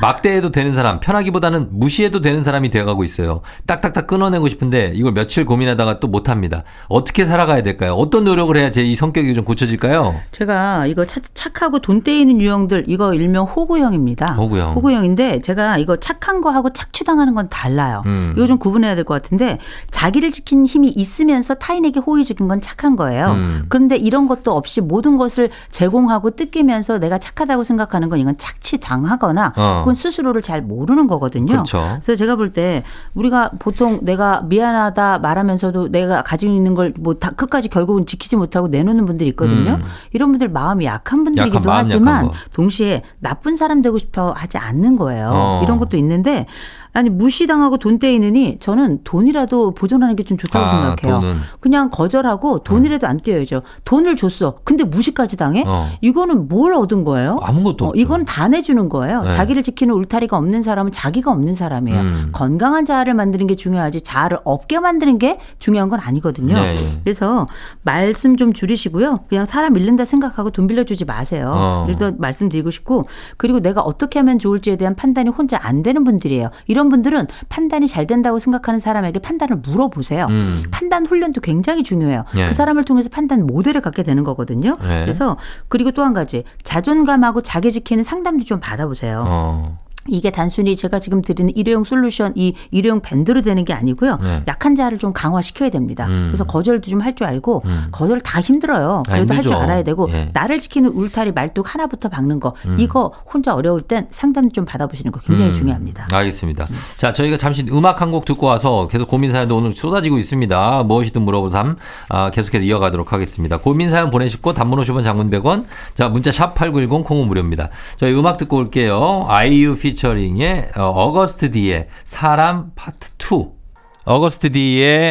[0.00, 3.40] 막대해도 되는 사람 편하기보다는 무시해도 되는 사람이 되어가고 있어요.
[3.66, 6.64] 딱딱딱 끊어내고 싶은데 이걸 며칠 고민하다가 또 못합니다.
[6.88, 7.94] 어떻게 살아가야 될까요?
[7.94, 10.16] 어떤 노력을 해야 제 이 성격이 좀 고쳐질까요?
[10.32, 14.34] 제가 이거 착, 착하고 돈 떼이는 유형들 이거 일명 호구형입니다.
[14.34, 14.72] 호구형.
[14.74, 18.02] 호구형인데 제가 이거 착한 거하고 착취 당하는 건 달라요.
[18.06, 18.34] 음.
[18.36, 19.58] 이거 좀 구분해야 될 것 같은데
[19.90, 23.32] 자기를 지키는 힘이 있으면서 타인에게 호의적인 건 착한 거예요.
[23.32, 23.64] 음.
[23.68, 29.78] 그런데 이런 것도 없이 모든 것을 제공하고 뜯기면서 내가 착하다고 생각하는 건 이건 착취당하거나 어.
[29.80, 31.46] 그건 스스로를 잘 모르는 거거든요.
[31.52, 31.78] 그렇죠.
[32.00, 32.82] 그래서 제가 볼 때
[33.14, 38.68] 우리가 보통 내가 미안하다 말하면서도 내가 가지고 있는 걸 뭐 다 끝까지 결국은 지키지 못하고
[38.68, 39.72] 내놓는 분들이 있거든요.
[39.74, 39.82] 음.
[40.12, 42.38] 이런 분들 마음이 약한 분들이기도 약한, 마음 하지만 약한.
[42.52, 45.30] 동시에 나쁜 사람 되고 싶어 하지 않는 거예요.
[45.32, 45.60] 어.
[45.64, 46.46] 이런 것도 있는데
[46.94, 51.20] 아니 무시당하고 돈 떼이느니 저는 돈이라도 보존하는 게 좀 좋다고 아, 생각해요.
[51.20, 51.36] 돈은.
[51.60, 53.62] 그냥 거절하고 돈이라도 안 떼어야죠.
[53.84, 54.58] 돈을 줬어.
[54.62, 55.64] 근데 무시까지 당해?
[55.66, 55.88] 어.
[56.00, 57.38] 이거는 뭘 얻은 거예요?
[57.42, 57.92] 아무것도 어.
[57.96, 59.22] 이건 다 내주는 거예요.
[59.22, 59.30] 네.
[59.32, 62.00] 자기를 지키는 울타리가 없는 사람은 자기가 없는 사람이에요.
[62.00, 62.28] 음.
[62.32, 66.54] 건강한 자아를 만드는 게 중요하지 자아를 없게 만드는 게 중요한 건 아니거든요.
[66.54, 67.00] 네, 예.
[67.02, 67.48] 그래서
[67.82, 69.20] 말씀 좀 줄이시고요.
[69.28, 71.52] 그냥 사람 잃는다 생각하고 돈 빌려주지 마세요.
[71.54, 71.86] 어.
[71.88, 76.50] 일단 말씀드리고 싶고 그리고 내가 어떻게 하면 좋을지에 대한 판단이 혼자 안 되는 분들이에요.
[76.68, 80.26] 이런 분들은 판단이 잘 된다고 생각하는 사람에게 판단을 물어보세요.
[80.30, 80.62] 음.
[80.70, 82.24] 판단 훈련도 굉장히 중요해요.
[82.36, 82.48] 예.
[82.48, 84.76] 그 사람을 통해서 판단 모델을 갖게 되는 거거든요.
[84.82, 85.00] 네.
[85.00, 85.36] 그래서
[85.68, 89.24] 그리고 또 한 가지 자존감하고 자기 지키는 상담도 좀 받아보세요.
[89.26, 89.78] 어.
[90.08, 94.18] 이게 단순히 제가 지금 드리는 일회용 솔루션, 이 일회용 밴드로 되는 게 아니고요.
[94.20, 94.42] 네.
[94.48, 96.06] 약한 자를 좀 강화시켜야 됩니다.
[96.08, 96.24] 음.
[96.28, 97.86] 그래서 거절도 좀 할 줄 알고 음.
[97.92, 99.02] 거절 다 힘들어요.
[99.08, 99.52] 아, 그래도 할 줄.
[99.54, 100.30] 알아야 되고 예.
[100.32, 102.76] 나를 지키는 울타리 말뚝 하나부터 박는 거 음.
[102.80, 106.06] 이거 혼자 어려울 땐 상담 좀 받아보시는 거 굉장히 음, 중요합니다.
[106.10, 106.66] 알겠습니다.
[106.96, 110.82] 자, 저희가 잠시 음악 한 곡 듣고 와서 계속 고민 사연도 오늘 쏟아지고 있습니다.
[110.84, 111.76] 무엇이든 물어보삼
[112.08, 113.58] 아, 계속해서 이어가도록 하겠습니다.
[113.58, 117.68] 고민 사연 보내시고 단문 50원 장문 100원 자 문자 샵 8910 콩은 무료입니다.
[117.98, 119.26] 저희 음악 듣고 올게요.
[119.28, 123.62] 아이유 피처링의 어, 어거스트 D의 사람 파트 2
[124.04, 124.50] 어거스트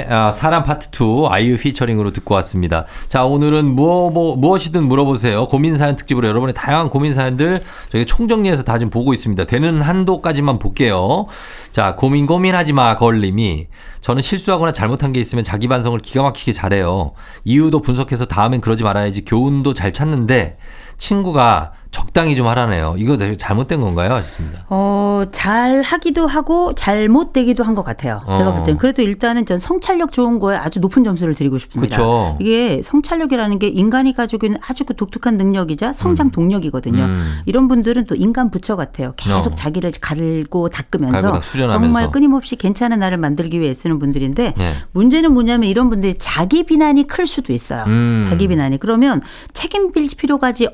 [0.10, 2.86] 아, 사람 파트 2 아이유 피처링으로 듣고 왔습니다.
[3.08, 5.48] 자 오늘은 무엇, 뭐, 무엇이든 물어보세요.
[5.48, 9.46] 고민 사연 특집으로 여러분의 다양한 고민 사연들 저희 총정리해서 다 지금 보고 있습니다.
[9.46, 11.28] 되는 한도까지만 볼게요.
[11.72, 13.68] 자 고민 고민하지 마 걸림이
[14.02, 17.14] 저는 실수하거나 잘못한 게 있으면 자기 반성을 기가 막히게 잘해요.
[17.46, 20.58] 이유도 분석해서 다음엔 그러지 말아야지 교훈도 잘 찾는데
[20.98, 22.96] 친구가 적당히 좀 하라네요.
[22.98, 24.14] 이거 되게 잘못된 건가요?
[24.14, 24.66] 하셨습니다.
[24.70, 28.22] 어, 잘 하기도 하고 잘못되기도 한 것 같아요.
[28.26, 28.54] 제가 어.
[28.56, 28.78] 볼 땐.
[28.78, 31.96] 그래도 일단은 전 성찰력 좋은 거에 아주 높은 점수를 드리고 싶습니다.
[31.98, 32.38] 그쵸.
[32.42, 37.02] 이게 성찰력이라는 게 인간이 가지고 있는 아주 그 독특한 능력이자 성장 동력이거든요.
[37.04, 37.40] 음.
[37.46, 39.14] 이런 분들은 또 인간 부처 같아요.
[39.18, 39.56] 계속 어.
[39.56, 41.40] 자기를 갈고 닦으면서.
[41.68, 44.74] 정말 끊임없이 괜찮은 나를 만들기 위해 애쓰는 분들인데 네.
[44.94, 47.84] 문제는 뭐냐면 이런 분들이 자기 비난이 클 수도 있어요.
[47.88, 48.22] 음.
[48.26, 48.78] 자기 비난이.
[48.80, 49.22] 그러면
[49.54, 50.68] 책임질 필요까지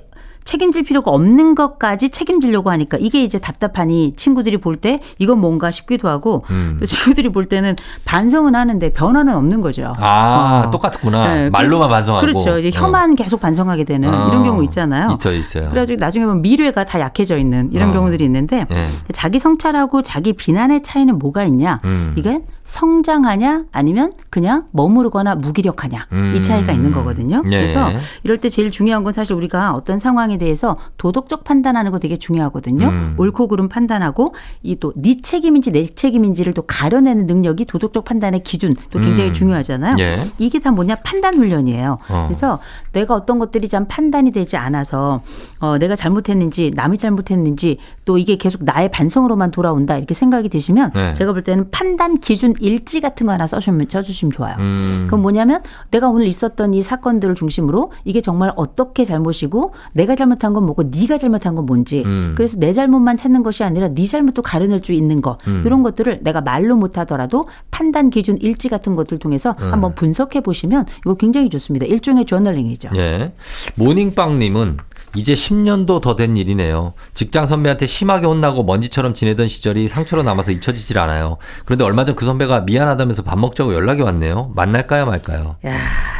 [0.47, 6.07] 책임질 필요가 없는 것까지 책임지려고 하니까 이게 이제 답답하니 친구들이 볼 때 이건 뭔가 싶기도
[6.07, 6.77] 하고 음.
[6.79, 7.75] 또 친구들이 볼 때는
[8.05, 9.91] 반성은 하는데 변화는 없는 거죠.
[9.97, 10.71] 아, 어.
[10.71, 11.33] 똑같구나.
[11.33, 12.25] 네, 말로만 반성하고.
[12.25, 12.59] 그렇죠.
[12.59, 14.27] 이제 혀만 계속 반성하게 되는 어.
[14.29, 15.09] 이런 경우 있잖아요.
[15.13, 15.69] 있죠, 있어요.
[15.69, 17.93] 그래가지고 나중에 보면 미래가 다 약해져 있는 이런 어.
[17.93, 18.87] 경우들이 있는데 예.
[19.11, 21.79] 자기 성찰하고 자기 비난의 차이는 뭐가 있냐?
[21.83, 22.13] 음.
[22.15, 26.33] 이게 성장하냐 아니면 그냥 머무르거나 무기력하냐 음.
[26.35, 27.41] 이 차이가 있는 거거든요.
[27.45, 27.49] 예.
[27.49, 27.89] 그래서
[28.23, 32.87] 이럴 때 제일 중요한 건 사실 우리가 어떤 상황에 대해서 도덕적 판단하는 거 되게 중요하거든요.
[32.89, 33.15] 음.
[33.17, 38.75] 옳고 그름 판단하고 이 또 네 책임인지 내 책임인지를 또 가려내는 능력이 도덕적 판단의 기준
[38.91, 39.33] 또 굉장히 음.
[39.33, 39.95] 중요하잖아요.
[39.99, 40.27] 예.
[40.37, 41.97] 이게 다 뭐냐 판단 훈련이에요.
[42.09, 42.23] 어.
[42.27, 42.59] 그래서
[42.91, 45.21] 내가 어떤 것들이 참 판단이 되지 않아서
[45.59, 51.13] 어, 내가 잘못했는지 남이 잘못했는지 또 이게 계속 나의 반성으로만 돌아온다 이렇게 생각이 드시면 네.
[51.13, 54.55] 제가 볼 때는 판단 기준 일지 같은 거 하나 써주면 쳐주시면 좋아요.
[54.59, 55.01] 음.
[55.03, 60.65] 그건 뭐냐면 내가 오늘 있었던 이 사건들을 중심으로 이게 정말 어떻게 잘못이고 내가 잘못한 건
[60.65, 62.33] 뭐고 네가 잘못한 건 뭔지 음.
[62.35, 65.63] 그래서 내 잘못만 찾는 것이 아니라 네 잘못도 가려낼 수 있는 거 음.
[65.65, 69.73] 이런 것들을 내가 말로 못하더라도 판단 기준 일지 같은 것들 통해서 음.
[69.73, 71.85] 한번 분석해 보시면 이거 굉장히 좋습니다.
[71.85, 72.89] 일종의 저널링이죠.
[72.95, 73.33] 예.
[73.75, 74.77] 모닝빵님은
[75.15, 76.93] 이제 10년도 더 된 일이네요.
[77.13, 81.37] 직장 선배한테 심하게 혼나고 먼지처럼 지내던 시절이 상처로 남아서 잊혀지질 않아요.
[81.65, 84.51] 그런데 얼마 전 그 선배가 미안하다면서 밥 먹자고 연락이 왔네요.
[84.55, 85.57] 만날까요 말까요?
[85.67, 85.75] 야,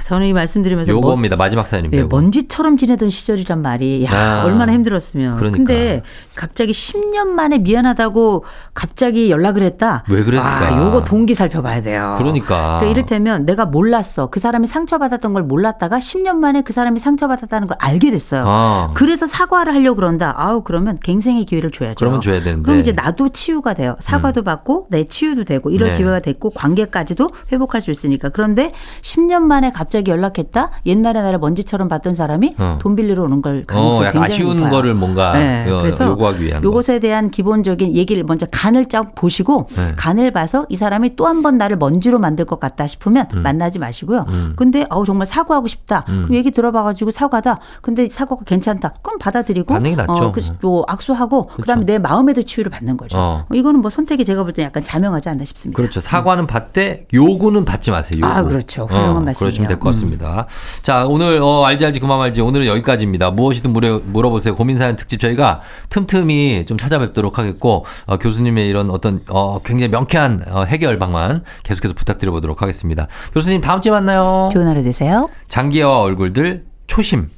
[0.05, 1.35] 저는 이 말씀드리면서 뭐- 요겁니다.
[1.35, 2.03] 마지막 사연입니다.
[2.03, 2.07] 예.
[2.07, 4.43] 먼지처럼 지내던 시절이란 말이 야 아.
[4.45, 5.37] 얼마나 힘들었으면.
[5.37, 5.57] 그러니까.
[5.57, 6.03] 근데
[6.35, 10.03] 갑자기 10년 만에 미안하다고 갑자기 연락을 했다.
[10.07, 10.75] 왜 그랬을까?
[10.75, 12.15] 아, 요거 동기 살펴봐야 돼요.
[12.19, 12.83] 그러니까.
[12.83, 14.27] 이를테면 내가 몰랐어.
[14.29, 18.43] 그 사람이 상처받았던 걸 몰랐다가 10년 만에 그 사람이 상처받았다는 걸 알게 됐어요.
[18.45, 18.76] 아.
[18.93, 20.33] 그래서 사과를 하려고 그런다.
[20.37, 21.95] 아우 그러면 갱생의 기회를 줘야죠.
[21.97, 22.63] 그러면 줘야 되는데.
[22.65, 23.95] 그럼 이제 나도 치유가 돼요.
[23.99, 25.97] 사과도 받고 내 치유도 되고 이런 네.
[25.97, 28.29] 기회가 됐고 관계까지도 회복할 수 있으니까.
[28.29, 28.71] 그런데
[29.01, 30.71] 10년 만에 갑자기 연락했다.
[30.85, 32.77] 옛날에 나를 먼지처럼 봤던 사람이 어.
[32.81, 34.71] 돈 빌리러 오는 걸 가능성이 어, 굉장히 아쉬운 높아요.
[34.71, 36.67] 거를 뭔가 네, 그 그래서 요구하기 위한 거.
[36.67, 39.93] 요것에 대한 기본적인 얘기를 먼저 간을 쫙 보시고 네.
[39.95, 44.25] 간을 봐서 이 사람이 또 한 번 나를 먼지로 만들 것 같다 싶으면 만나지 마시고요.
[44.29, 44.53] 음.
[44.55, 46.03] 근데 아우 정말 사과하고 싶다.
[46.09, 46.23] 음.
[46.23, 47.59] 그럼 얘기 들어봐가지고 사과다.
[47.81, 48.93] 근데 사과가 괜찮 다.
[49.01, 50.11] 그럼 받아들이고 반응이 낫죠.
[50.13, 53.17] 어, 그래서 또 악수하고 그다음에 내 마음에도 치유를 받는 거죠.
[53.17, 53.45] 어.
[53.53, 55.75] 이거는 뭐 선택이 제가 볼 때 약간 자명하지 않나 싶습니다.
[55.77, 55.99] 그렇죠.
[56.01, 58.21] 사과는 받되 요구는 받지 마세요.
[58.23, 58.27] 요구.
[58.33, 58.85] 아, 그렇죠.
[58.85, 59.33] 훌륭한 말씀이에요.
[59.39, 59.91] 그러시면 될것 음.
[59.91, 60.45] 같습니다.
[60.83, 63.31] 자, 오늘 어, 알지 알지 그만 말지 오늘은 여기까지입니다.
[63.31, 64.55] 무엇이든 물어, 물어보세요.
[64.55, 70.43] 고민 사연 특집 저희가 틈틈이 좀 찾아뵙도록 하겠고 어, 교수님의 이런 어떤 어, 굉장히 명쾌한
[70.49, 73.07] 어, 해결 방안 계속해서 부탁드려보도록 하겠습니다.
[73.33, 74.49] 교수님 다음 주에 만나요.
[74.51, 75.29] 좋은 하루 되세요.
[75.47, 77.29] 장기와 얼굴들 초심.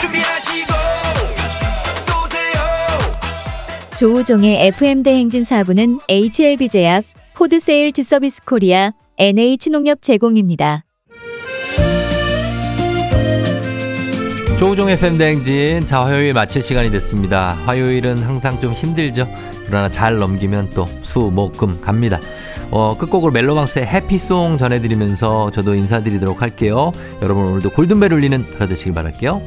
[0.00, 0.72] 준비하시고
[2.06, 2.60] 쏘세요
[3.98, 10.84] 조우종의 FM 대행진 4부는 HLB 제약, 포드 세일즈 서비스 코리아, NH 농협 제공입니다.
[14.58, 15.86] 조우종 FM 대행진.
[15.86, 17.50] 자, 화요일 마칠 시간이 됐습니다.
[17.64, 19.28] 화요일은 항상 좀 힘들죠.
[19.68, 22.18] 그러나 잘 넘기면 또 수, 목, 금 갑니다.
[22.70, 26.92] 어, 끝곡으로 멜로망스의 해피송 전해드리면서 저도 인사드리도록 할게요.
[27.22, 29.40] 여러분 오늘도 골든벨 울리는 하루 되시길 바랄게요.